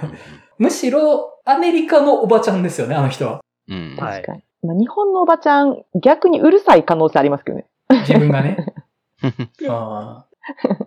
[0.58, 3.40] むしろアメリカのおばちゃんですよね、あの人は。
[3.68, 3.96] うん。
[3.98, 4.42] はい確かに。
[4.62, 7.66] まあ、日本のおばちゃん、逆にうるさい可能性ありますけどね。
[8.06, 8.74] 自分がね。
[9.68, 10.26] あ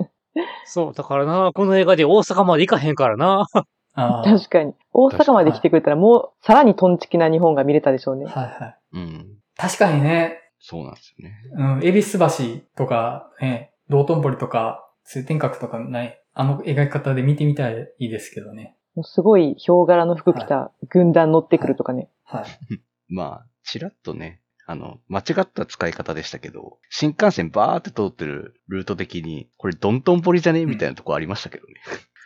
[0.65, 3.47] そう、だからな、この映画で大阪まで行かへんからな。
[3.95, 4.73] 確かに。
[4.91, 8.25] 大阪まで来てくれたらもうさらにトンチキな日本が見れたでしょうね。
[8.25, 8.77] はいはい。
[8.93, 9.27] うん。
[9.57, 11.35] 確かにね、そうなんですよね。
[11.79, 12.27] うん、恵比寿橋
[12.75, 18.75] とか、ね、道頓堀とか、通天閣とかない、あの描き方で見てみたいですけどね。
[18.95, 22.09] もうすごいヒョウ柄の服着た軍団乗ってくるとかね。
[22.23, 22.45] はい。
[23.13, 30.65] まあ、ちらっとね、あの、間違った使い方でしたけど、新幹線バーって通ってるルート的に、これドントン堀じゃね？
[30.65, 31.73] みたいなとこありましたけどね。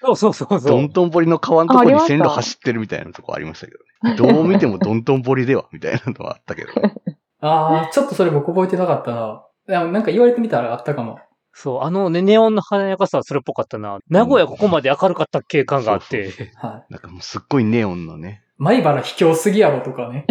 [0.02, 0.90] そうそうそうそうドン。
[0.90, 3.80] トン堀の川のとこに線路走ってるみたいなとこありましたけど
[4.10, 4.16] ね。
[4.34, 6.96] どう見てもドントン堀では、みたいなのはあったけどね。
[7.42, 9.46] ああ、ちょっとそれ僕覚えてなかったな。
[9.68, 11.20] いや、なんか言われてみたらあったかも。
[11.54, 14.00] そう、あのね、ネオンの華やかさはそれっぽかったな。
[14.10, 16.32] 名古屋ここまで明るかったっけ感があって。
[16.32, 16.86] そうそうはい。
[16.90, 20.26] なんかもうすっごいネオンのね、米原卑怯すぎやろとかね。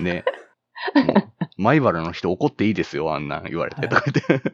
[0.00, 0.24] ね。
[1.58, 4.52] 米原の人怒っていいですよ、あんなん言われてとか言って。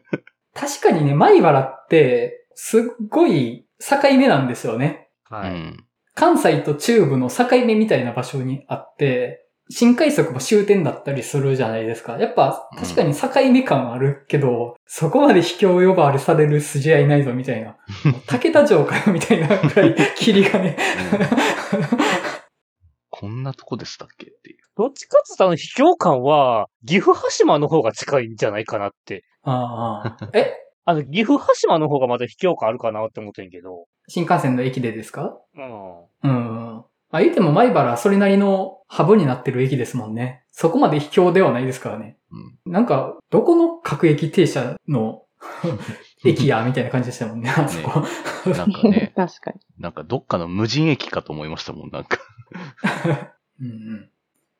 [0.53, 5.09] 確かにね、米原って、すっごい境目なんですよね。
[5.29, 5.51] はい。
[5.51, 5.83] うん。
[6.15, 12.17] 関西と中部の境目みたいな場所にあって、新快速も終点だったりするじゃないですか。
[12.17, 17.75] やっぱ、確かに境目感はあるけど、そこまで卑怯呼ばわりされる筋合いないぞ、みたいな。
[18.27, 20.77] 武田城かよ、みたいなくらい、霧がね。
[23.09, 24.57] こんなとこでしたっけっていう。
[24.77, 29.23] どっちかっていうとあの卑怯感は、岐阜羽島の方が近いんじゃないかなって。
[29.43, 30.29] ああ。
[30.33, 30.53] え、
[30.89, 33.87] あの、岐阜羽島の方がまだ卑怯感あるかなって思ってんけど。
[34.07, 35.37] 新幹線の駅でですか？
[35.55, 35.99] うん。
[36.23, 36.85] うん。
[37.11, 40.43] まあ言っても前原それなりのハブになってる駅ですもんね。
[40.51, 42.17] そこまで卑怯ではないですからね。
[42.65, 45.23] なんか、どこの各駅停車の
[46.25, 48.01] 駅や、みたいな感じでしたもんね、あそこ。
[48.45, 48.53] うん。
[48.53, 49.59] なんかね、 確かに。
[49.77, 52.17] なんかどっかの無人駅かと思いましたもん、なんか。
[53.59, 54.09] うんうん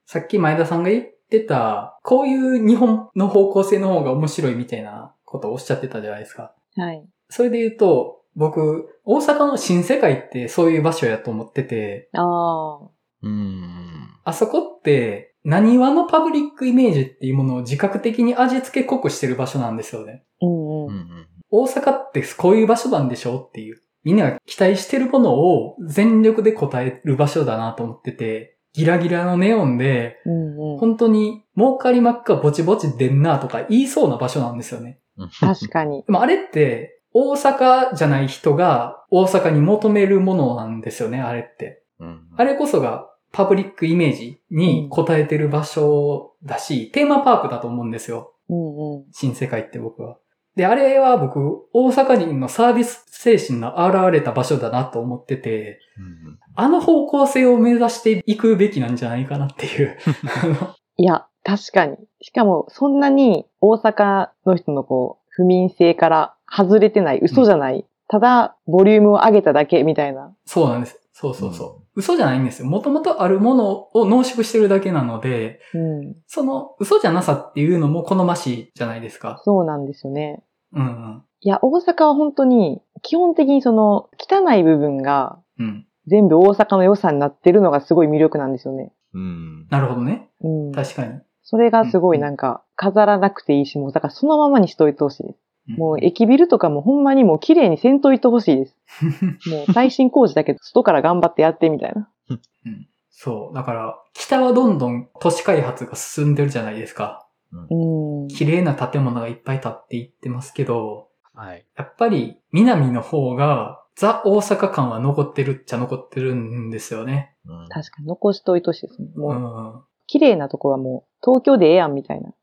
[0.09, 6.55] さっき前田さんが言ってた、こういう日本の方向性の方が面白いみたいなことをおっしゃってたじゃないですか。
[6.75, 7.05] はい。
[7.29, 12.89] それで言うと、僕、大阪の新世界ってそういう場所やと思ってて、ああ。
[13.21, 14.09] うん。
[14.23, 20.23] あそこって、何話のパブリックイメージっていうものを自覚的に味付け濃くしてる場所なんですよね。
[20.41, 21.27] うんうん。
[21.49, 23.81] 大阪ってこういう場所なんでしょっていう。
[24.03, 30.77] みんなが期待してるものを全力で答える場所だなと思ってて、ギラギラのネオンで、うんうん。
[30.77, 34.99] 本当に儲かりまっかぼちぼち出んなとか言いそうな場所なんですよね。
[35.39, 36.03] 確かに。
[36.07, 41.83] でもあれって、大阪じゃない人が大阪に求めるものなんですよね、あれって。
[41.99, 42.27] うん。
[42.35, 48.33] あれこそがパブリックイメージに応えてる場所だし、テーマパークだと思うんですよ。
[48.49, 49.05] うんうん。
[49.11, 50.17] 新世界って僕は。
[50.55, 56.01] で、あれは僕、大阪人のサービス精神の現れた場所だなと思ってて、う
[56.33, 59.95] んあの方向性を目指していくべきなんじゃないかなっていう。
[60.43, 61.97] あ の いや、確かに。
[62.21, 67.85] しかも、そんなに大阪の人のこう、不眠性から外れてない、嘘じゃない。
[68.07, 70.33] ただ、ボリュームを上げただけみたいな。
[70.45, 70.99] そうなんです。
[71.13, 71.83] そうそうそう。
[71.95, 72.67] 嘘じゃないんですよ。
[72.67, 76.15] もともとあるものを濃縮してるだけなので、うん。
[76.27, 79.41] その嘘じゃなさっていうのも好ましいじゃないですか。
[79.43, 80.43] そうなんですよね。
[80.73, 85.65] うんいや、大阪は本当に、基本的にその、汚い部分がうん。
[85.65, 85.87] うん。
[86.07, 88.93] 全部大阪の良さになってるのがすごい魅力なんですよね。
[89.13, 89.67] うん。
[89.69, 90.29] なるほどね。
[90.41, 90.71] うん。
[90.71, 91.19] 確かに。
[91.49, 95.39] それがすごいなんか、飾らなくていいし、もう、だからそのままにしといてほしいです。
[95.77, 98.77] もう駅ビルとかもほんまにもう綺麗にせんといてほしいです。
[99.49, 102.09] もう耐震工事だけど、外から頑張ってやってみたいな。
[102.29, 103.55] うんそう。
[103.55, 107.27] だから、北はどんどん都市開発が進んでるじゃないですか。
[107.51, 108.27] うん。
[108.27, 111.65] 綺麗な建物がいっぱい建っていってますけど、はい。
[111.77, 117.35] やっぱり南の方がザ・大阪感は残ってるっちゃ残ってるんですよね。
[117.45, 119.07] うん確かに残しといてほしいですね。
[119.15, 119.86] うもう、ん。
[120.07, 122.33] 綺麗なとこはもう、東京でええやんみたいな。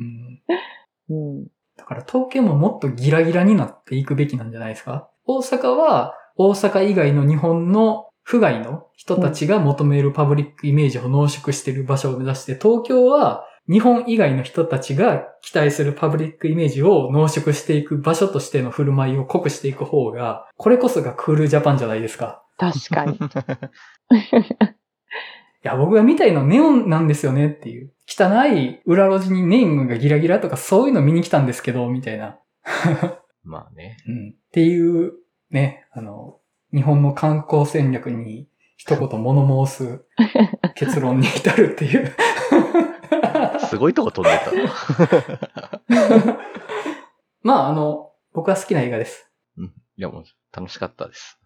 [0.00, 0.40] うん
[1.10, 1.46] うん。
[1.76, 5.10] だから東京ももっとギラギラになっていくべきなんじゃないですか？
[5.26, 22.44] 大阪は大阪以外の日本の府外の人たちが求めるパブリックイメージを濃縮している場所を目指して、東京は日本以外の人たちが期待するパブリックイメージを濃縮していく場所としての振る舞いを濃くしていく方が、これこそがクールジャパンじゃないですか。
[22.58, 23.18] 確かに。
[25.64, 27.92] いや、僕が見たいのはネオンなんですよねっていう。
[28.06, 32.38] 汚い裏路地にネームがギラギラとかそういうの見に来たんですけど、みたいな。
[33.44, 33.96] まあね。
[34.06, 34.30] うん。
[34.30, 35.12] っていう、
[35.50, 36.38] ね、あの、
[36.74, 40.04] 日本の観光戦略に一言物申す
[40.74, 42.12] 結論に至るっていう。
[43.68, 44.50] すごいとこ飛んでた。
[47.42, 49.28] まあ、あの、僕は好きな映画です。
[49.98, 51.38] いやもう楽しかったです。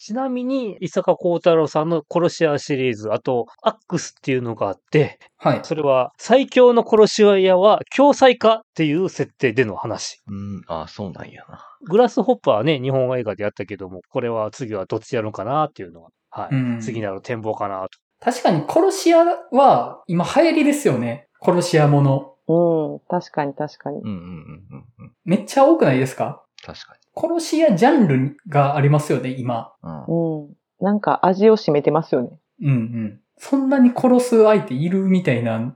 [0.00, 0.06] はい。
[0.06, 5.60] ちなみに、伊坂幸太郎さんの殺し屋シリーズ、あと、アックスっていうのがあって、はい。
[5.62, 10.22] それは、最強の殺し屋は共済化っていう設定での話。
[10.28, 11.66] うん、ああ、そうなんやな。
[11.88, 16.54] グラスホッパーはね、日本映画でやったけども、これは次はどっちやるのかなっていうのは、はい。
[16.54, 17.88] うん次なる展望かなと。
[18.22, 21.28] 確かに殺し屋は今流行りですよね。
[21.42, 22.34] 殺し屋もの。
[22.48, 23.00] うん。
[23.08, 24.04] 確かに確かにうん。
[24.04, 25.12] うんうんうんうん。
[25.24, 26.42] めっちゃ多くないですか？
[26.64, 29.72] 確か殺し屋ジャンルがありますよね、今。
[29.82, 29.88] に。
[29.88, 30.44] うん。
[30.44, 30.56] うん。
[30.80, 32.30] なんか味を占めてますよね。
[32.62, 33.20] うんうん。
[33.38, 35.74] そんなに殺す相手いるみたいなの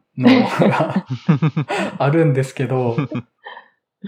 [0.68, 1.06] が
[1.98, 2.96] あるんですけど、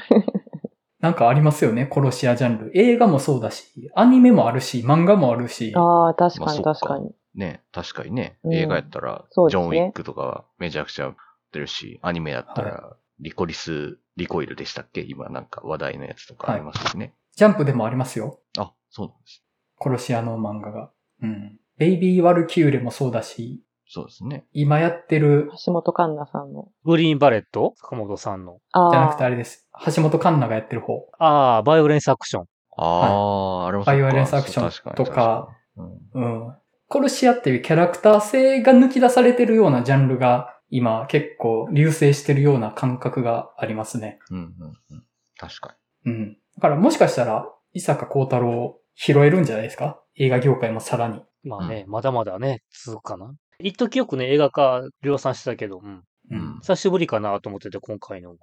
[1.01, 2.79] なんかありますよね、殺し屋ジャンル。
[2.79, 5.73] 映画もそうだし、アニメもあるし、漫画もあるし。
[5.75, 7.11] ああ、確かに確かに。
[7.35, 8.39] ね、確かにね。
[8.45, 11.15] うん映画やったら、ジョン・ウィックとかめちゃくちゃ
[11.53, 15.01] 出るし、アニメやったら、リコリス・リコイルでしたっけ？
[15.01, 17.15] 今なんか話題のやつとかありますしね。
[17.35, 18.41] ジャンプでもありますよ。
[18.59, 19.45] あ、そうなんです。
[19.81, 20.91] 殺し屋の漫画が。
[21.23, 21.59] うん。
[21.79, 24.47] ベイビー・ワルキューレもそうだし、そうですね。
[24.53, 26.69] 今やってる、橋本環奈さんの。
[26.85, 27.75] グリーンバレット？
[27.77, 28.59] 坂本さんの。
[28.73, 28.91] ああ。
[28.91, 29.69] じゃなくてあれです。
[29.95, 31.07] 橋本環奈がやってる方。
[31.19, 32.45] ああ、バイオレンスアクション。
[32.79, 35.11] ああ、あれもバイオレンスアクション確かにとか。
[35.11, 36.55] 確かにうんうん。
[36.89, 44.19] コルシアっていうキャラクター性が抜き出されてるようなジャンルが今結構流星してるような感覚がありますね。
[44.31, 44.47] うんうん
[44.91, 45.05] うん。
[45.39, 46.39] 確かうん。
[46.57, 50.01] だからもしかしたら、伊坂幸太郎拾えるんじゃないですか？
[50.17, 51.23] 映画業界もさらに。
[51.45, 53.35] まあね、まだまだね、続くかな。
[53.59, 55.93] 一時よくね、映画化量産してたけど、うん。
[55.93, 58.37] ううん久しぶりかなと思ってて、今回のは。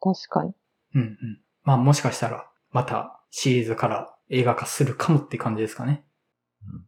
[0.00, 0.52] 確かに。
[0.94, 1.18] うんうん。
[1.64, 6.04] まあもしかしたら、またシリーズから映画化するかもって感じですかね。
[6.64, 6.84] うん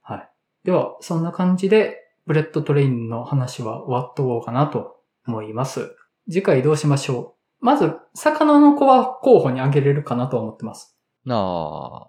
[0.00, 0.30] はい。
[0.64, 4.96] では、そんな感じで、ブレットトレインの話は終わっとこうかなと
[5.26, 5.94] 思います。
[6.28, 7.64] 次回どうしましょう？
[7.64, 10.96] まず、魚の子は候補に挙げれるかなと思ってます。
[11.24, 11.30] に。
[11.30, 12.06] なあ、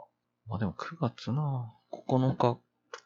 [0.48, 2.60] まあでも9月な9日と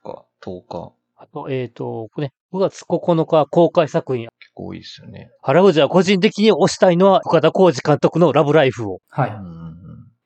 [0.03, 4.28] か10日、あと、えっ、と、ね、9月9日公開作品。
[4.39, 5.32] 結構多いですよね。
[5.41, 9.01] 原口は個人的に推したいのは、岡田浩二監督のラブライフを。
[9.10, 9.34] はい。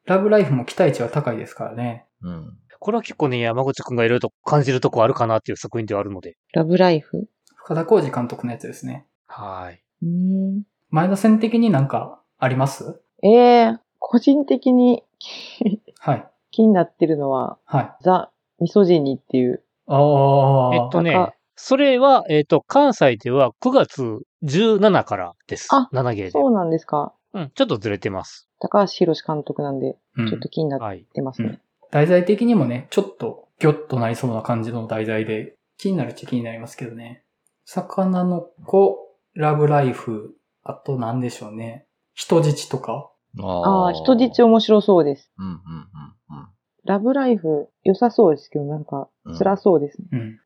[0.06, 2.06] ラブライフも期待値は高いですからね。
[2.22, 2.58] うん。
[2.84, 2.86] うん。
[2.86, 6.36] これは結構ね、山口くんがいろいろと感じるとこあるかなっていう作品ではあるので。
[6.54, 7.28] ラブライフ？
[7.56, 9.06] 深田浩二監督のやつですね。
[9.28, 9.82] はい。
[10.02, 10.10] うー
[10.60, 10.64] ん。
[10.90, 13.02] 前田線的になんかあります？
[13.24, 15.04] ええ個人的に
[16.00, 16.28] はい。
[16.52, 17.92] 気になってるのは、はい。
[18.02, 20.76] ザ・ミソジニっていう、ああ。
[20.76, 25.68] えっとねそれは、えっ、と、関西では9月17からです。
[25.72, 26.32] あ7芸で。
[26.32, 27.14] そうなんですか。
[27.34, 28.50] うん、ちょっとずれてます。
[28.60, 31.06] 高橋博士監督なんで、うんちょっと気になっはい。
[31.14, 31.60] てますね。
[31.94, 37.24] 題材的にもね、ちょっとギョッとなりそうな感じの題材で、気になるっちゃ気になりますけどね。
[37.66, 38.98] 魚の子、
[39.36, 41.86] ラブライフ、あと何でしょうね。
[42.16, 43.12] 人質とか。
[43.39, 45.32] ああ、人質面白そうです。
[45.38, 45.58] うんうんうん
[46.38, 46.48] うん。
[46.84, 50.08] ラブライフ良さそうですけど、なんか辛そうですね。
[50.12, 50.39] うん。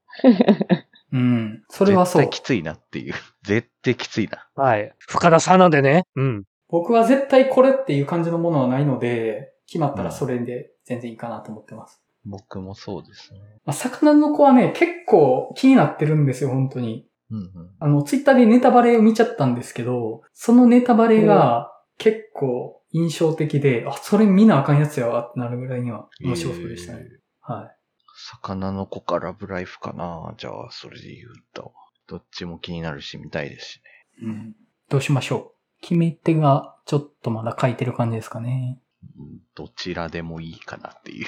[1.14, 1.64] うん。
[1.70, 2.40] それはそう絶対。
[2.42, 3.14] きついなっていう。
[3.44, 4.46] 絶対きついな。
[4.62, 4.94] はい。
[4.98, 6.04] 深田さんなんでね。
[6.18, 6.44] うん。
[6.68, 12.02] 僕は絶対これっていう感じのものはないので、決まったらそれで全然いいかなと思ってます。
[12.26, 13.40] 僕もそうですね。
[13.66, 17.08] まあ、魚の子はね、結構気になってるんですよ、本当に。
[17.30, 17.50] うんうん。
[17.80, 27.00] あの、ツイッターでネタバレを見ちゃったんですけど、そのネタバレが結構印象的で、あ、それ見なあかんやつやわってなるぐらいには面白そうでしたね。
[27.02, 27.76] えーはい。
[28.30, 30.34] 魚の子かラブライフかな？
[30.38, 31.74] じゃあ、それで言うと。
[32.08, 33.82] どっちも気になるし、見たいですし
[34.24, 34.28] ね。
[34.28, 34.56] うん。
[34.90, 35.82] どうしましょう。
[35.82, 38.80] 決め手がちょっとまだ書いてる感じですかね。
[39.18, 41.28] うんどちらでもいいかなっていう。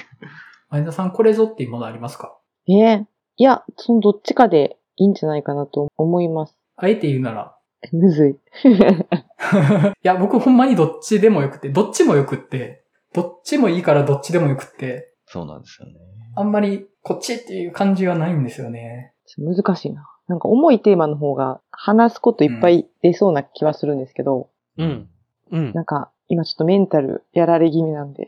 [0.68, 2.36] 前田さん、これぞっていうものありますか？
[2.68, 3.06] ええ
[3.36, 6.56] いや、そのどっちかでいいんじゃないかなと思います。
[6.76, 7.56] あえて言うなら？
[7.82, 8.38] えむずい。
[8.70, 15.94] いや、僕ほんまにどっちでもよくて、どっちもよくって、どっちもいいからどっちでもよくって、そうなんですよね。
[16.36, 19.14] あんまりこっちっていう感じはないんですよね。
[19.38, 20.06] 難しいな。
[20.28, 25.08] なんか重いテーマの方が話すこといっぱい出そうな気はするんですけど、うん。
[25.50, 25.72] うん。
[25.72, 28.26] なんか今ちょっとメンタルやられ気味なんで、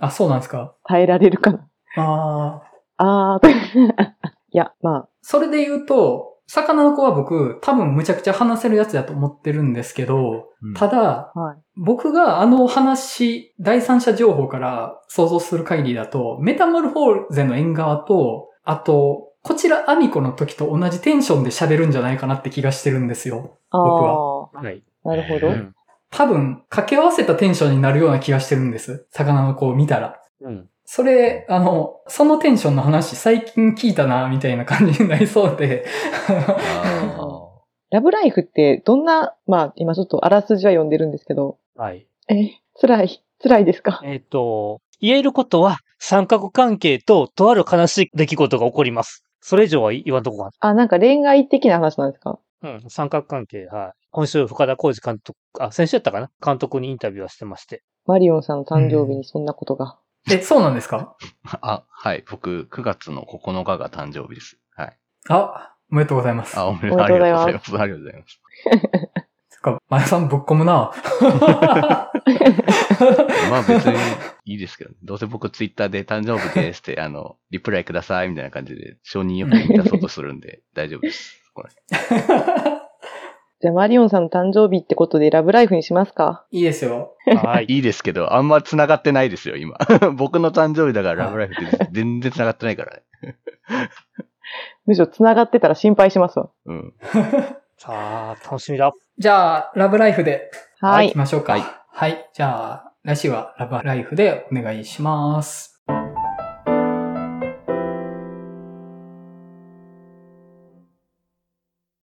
[0.00, 0.74] あ、そうなんですか？
[0.84, 1.68] 耐えられるかな。
[1.96, 2.70] あー。
[2.96, 3.48] あー、
[4.52, 11.56] いや、まそれで言うと、魚の子は僕、多分むちゃくちゃ話せるやつだと思ってるんですけど、うんただ、あ、はい。
[11.76, 23.58] 僕があの話、第三者情報から想像する限りだと、メタモルフォーゼの縁側と、あと、こちらアミコの時と同じテンションで喋るんじゃないかなって気がしてるんですよ。
[23.70, 24.82] あ僕あ、はい。
[25.04, 25.48] なるほど。
[25.48, 25.74] うん。
[26.10, 29.06] 多分、掛け合わせたテンションになるような気がしてるんです。
[29.10, 30.20] 魚の子を見たら。
[30.40, 30.68] うん。
[30.84, 35.84] それ、あの、そのテンションの話最近聞いたな、みたいな感じになりそうで。
[36.28, 37.46] あ
[37.90, 42.06] ラブライフってどんな、まあ今ちょっとあらすじは読んでるんですけど、はい。
[42.28, 42.50] え、
[42.80, 44.00] 辛い、辛いですか？
[44.04, 49.24] えっ、と、言えることは、三角関係と、とある悲しい出来事が起こります。
[49.40, 50.50] それ以上は言わんとこが。
[50.60, 52.38] あ、なんか恋愛的な話なんですか？
[52.62, 52.84] うん。
[52.88, 53.92] 三角関係、はい。
[54.12, 56.30] 今週、深田浩二監督、あ、先週やったかな？
[56.44, 57.82] 監督にインタビューはしてまして。
[58.06, 59.98] マリオンさんの誕生日にそんなことが。
[60.30, 61.16] え、そうなんですか？
[61.46, 62.24] ー あ、はい。
[62.30, 64.58] 僕、9月の9日が誕生日です。
[64.74, 64.98] はい。
[65.28, 66.58] あ、おめでとうございます。
[66.58, 67.86] あ、おめでおとうございますありがとうございます。
[67.86, 68.40] ありがとうございます。
[69.50, 70.90] つうか、前田さんぶっ込むな。
[73.50, 73.96] まあ別に
[74.44, 81.40] いいですけど、どうせ僕ツイッターで誕生日ですって、あの、リプライくださいみたいな感じで承認欲求満たそうとするんで大丈夫です。
[81.54, 81.70] これ。
[83.60, 86.46] じゃあマリオンさんの誕生日ってことでラブライフにしますか？
[86.50, 87.14] いいですよ。
[87.42, 87.66] はい。
[87.68, 89.76] いいですけど、あんま繋がってないですよ、今。
[90.16, 93.36] 僕の誕生日だからラブライフって全然繋がってないからね。
[94.86, 96.48] むしろ繋がってたら心配しますわ。
[96.64, 96.94] うん。
[97.76, 97.90] さ
[98.32, 98.92] あ、楽しみだ。
[99.18, 100.50] じゃあ、ラブライフで
[100.80, 101.18] はい行き。
[101.18, 101.52] ましょうか。
[101.52, 102.30] はいはい。
[102.32, 105.82] じゃあ、来週はラブライフでお願いします。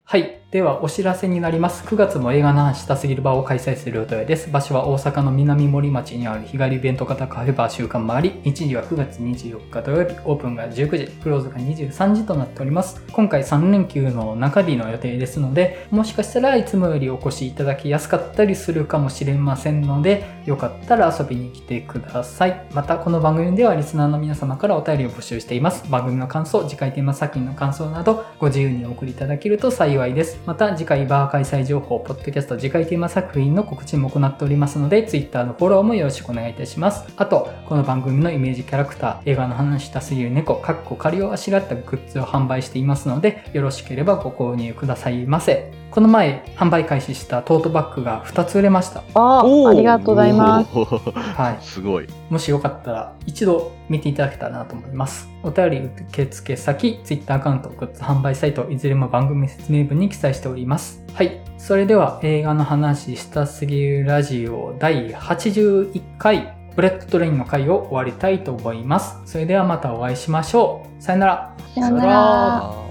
[0.03, 0.36] はい。
[0.49, 1.83] では、お知らせになります。
[1.85, 4.49] 9月も映画の話したすぎる場を開催する予定です。
[4.49, 13.03] 場所は大阪の南森町にある日帰りイベント型カフェバー週間もあり、日時は9月24日土曜日、オープンが19時、クローズが23時となっております。
[13.11, 22.65] 今回3連休の中日の予定ですので、もしかしたらいつもよりお越しいただきやすかったりするかもしれませんので、よかったら遊びに来てください。
[22.71, 25.91] また、この番組ではリスナーの皆様からお便りを募集しています。
[25.91, 30.37] 番組の感想、次回テーマ作品の感想など、ご自由にお送りいただけると幸いです。
[30.47, 37.03] また、次回バー開催情報、ポッドキャスト次回テーマ作品の告知も行っておりますので、Twitter のフォローもよろしくお願いいたします。
[37.17, 45.69] あと、この番組のイメージキャラクター、映画の話したすぎる猫、かっこ仮をあしらったグッズを販売していますので、よろしければご購入くださいませ。
[45.97, 49.03] この前、販売開始したトートバッグが2つ売れました。
[49.15, 50.69] ああ、りがとうございます。
[51.09, 51.65] はい。
[51.65, 52.07] すごい。
[52.29, 55.27] もしよかったら一度見ていただけたらなと思います。
[55.41, 61.03] お便り受付先、Twitter アカウント、グッズ販売サイト、いずれも番組説明文に記載しております。
[61.15, 61.41] はい。
[61.57, 69.19] それでは映画の話したすぎるラジオ第81回、ブレットトレインの回を終わりたいと思います。
[69.25, 71.01] それではまたお会いしましょう。
[71.01, 71.55] さよなら。
[71.73, 72.86] さよなら。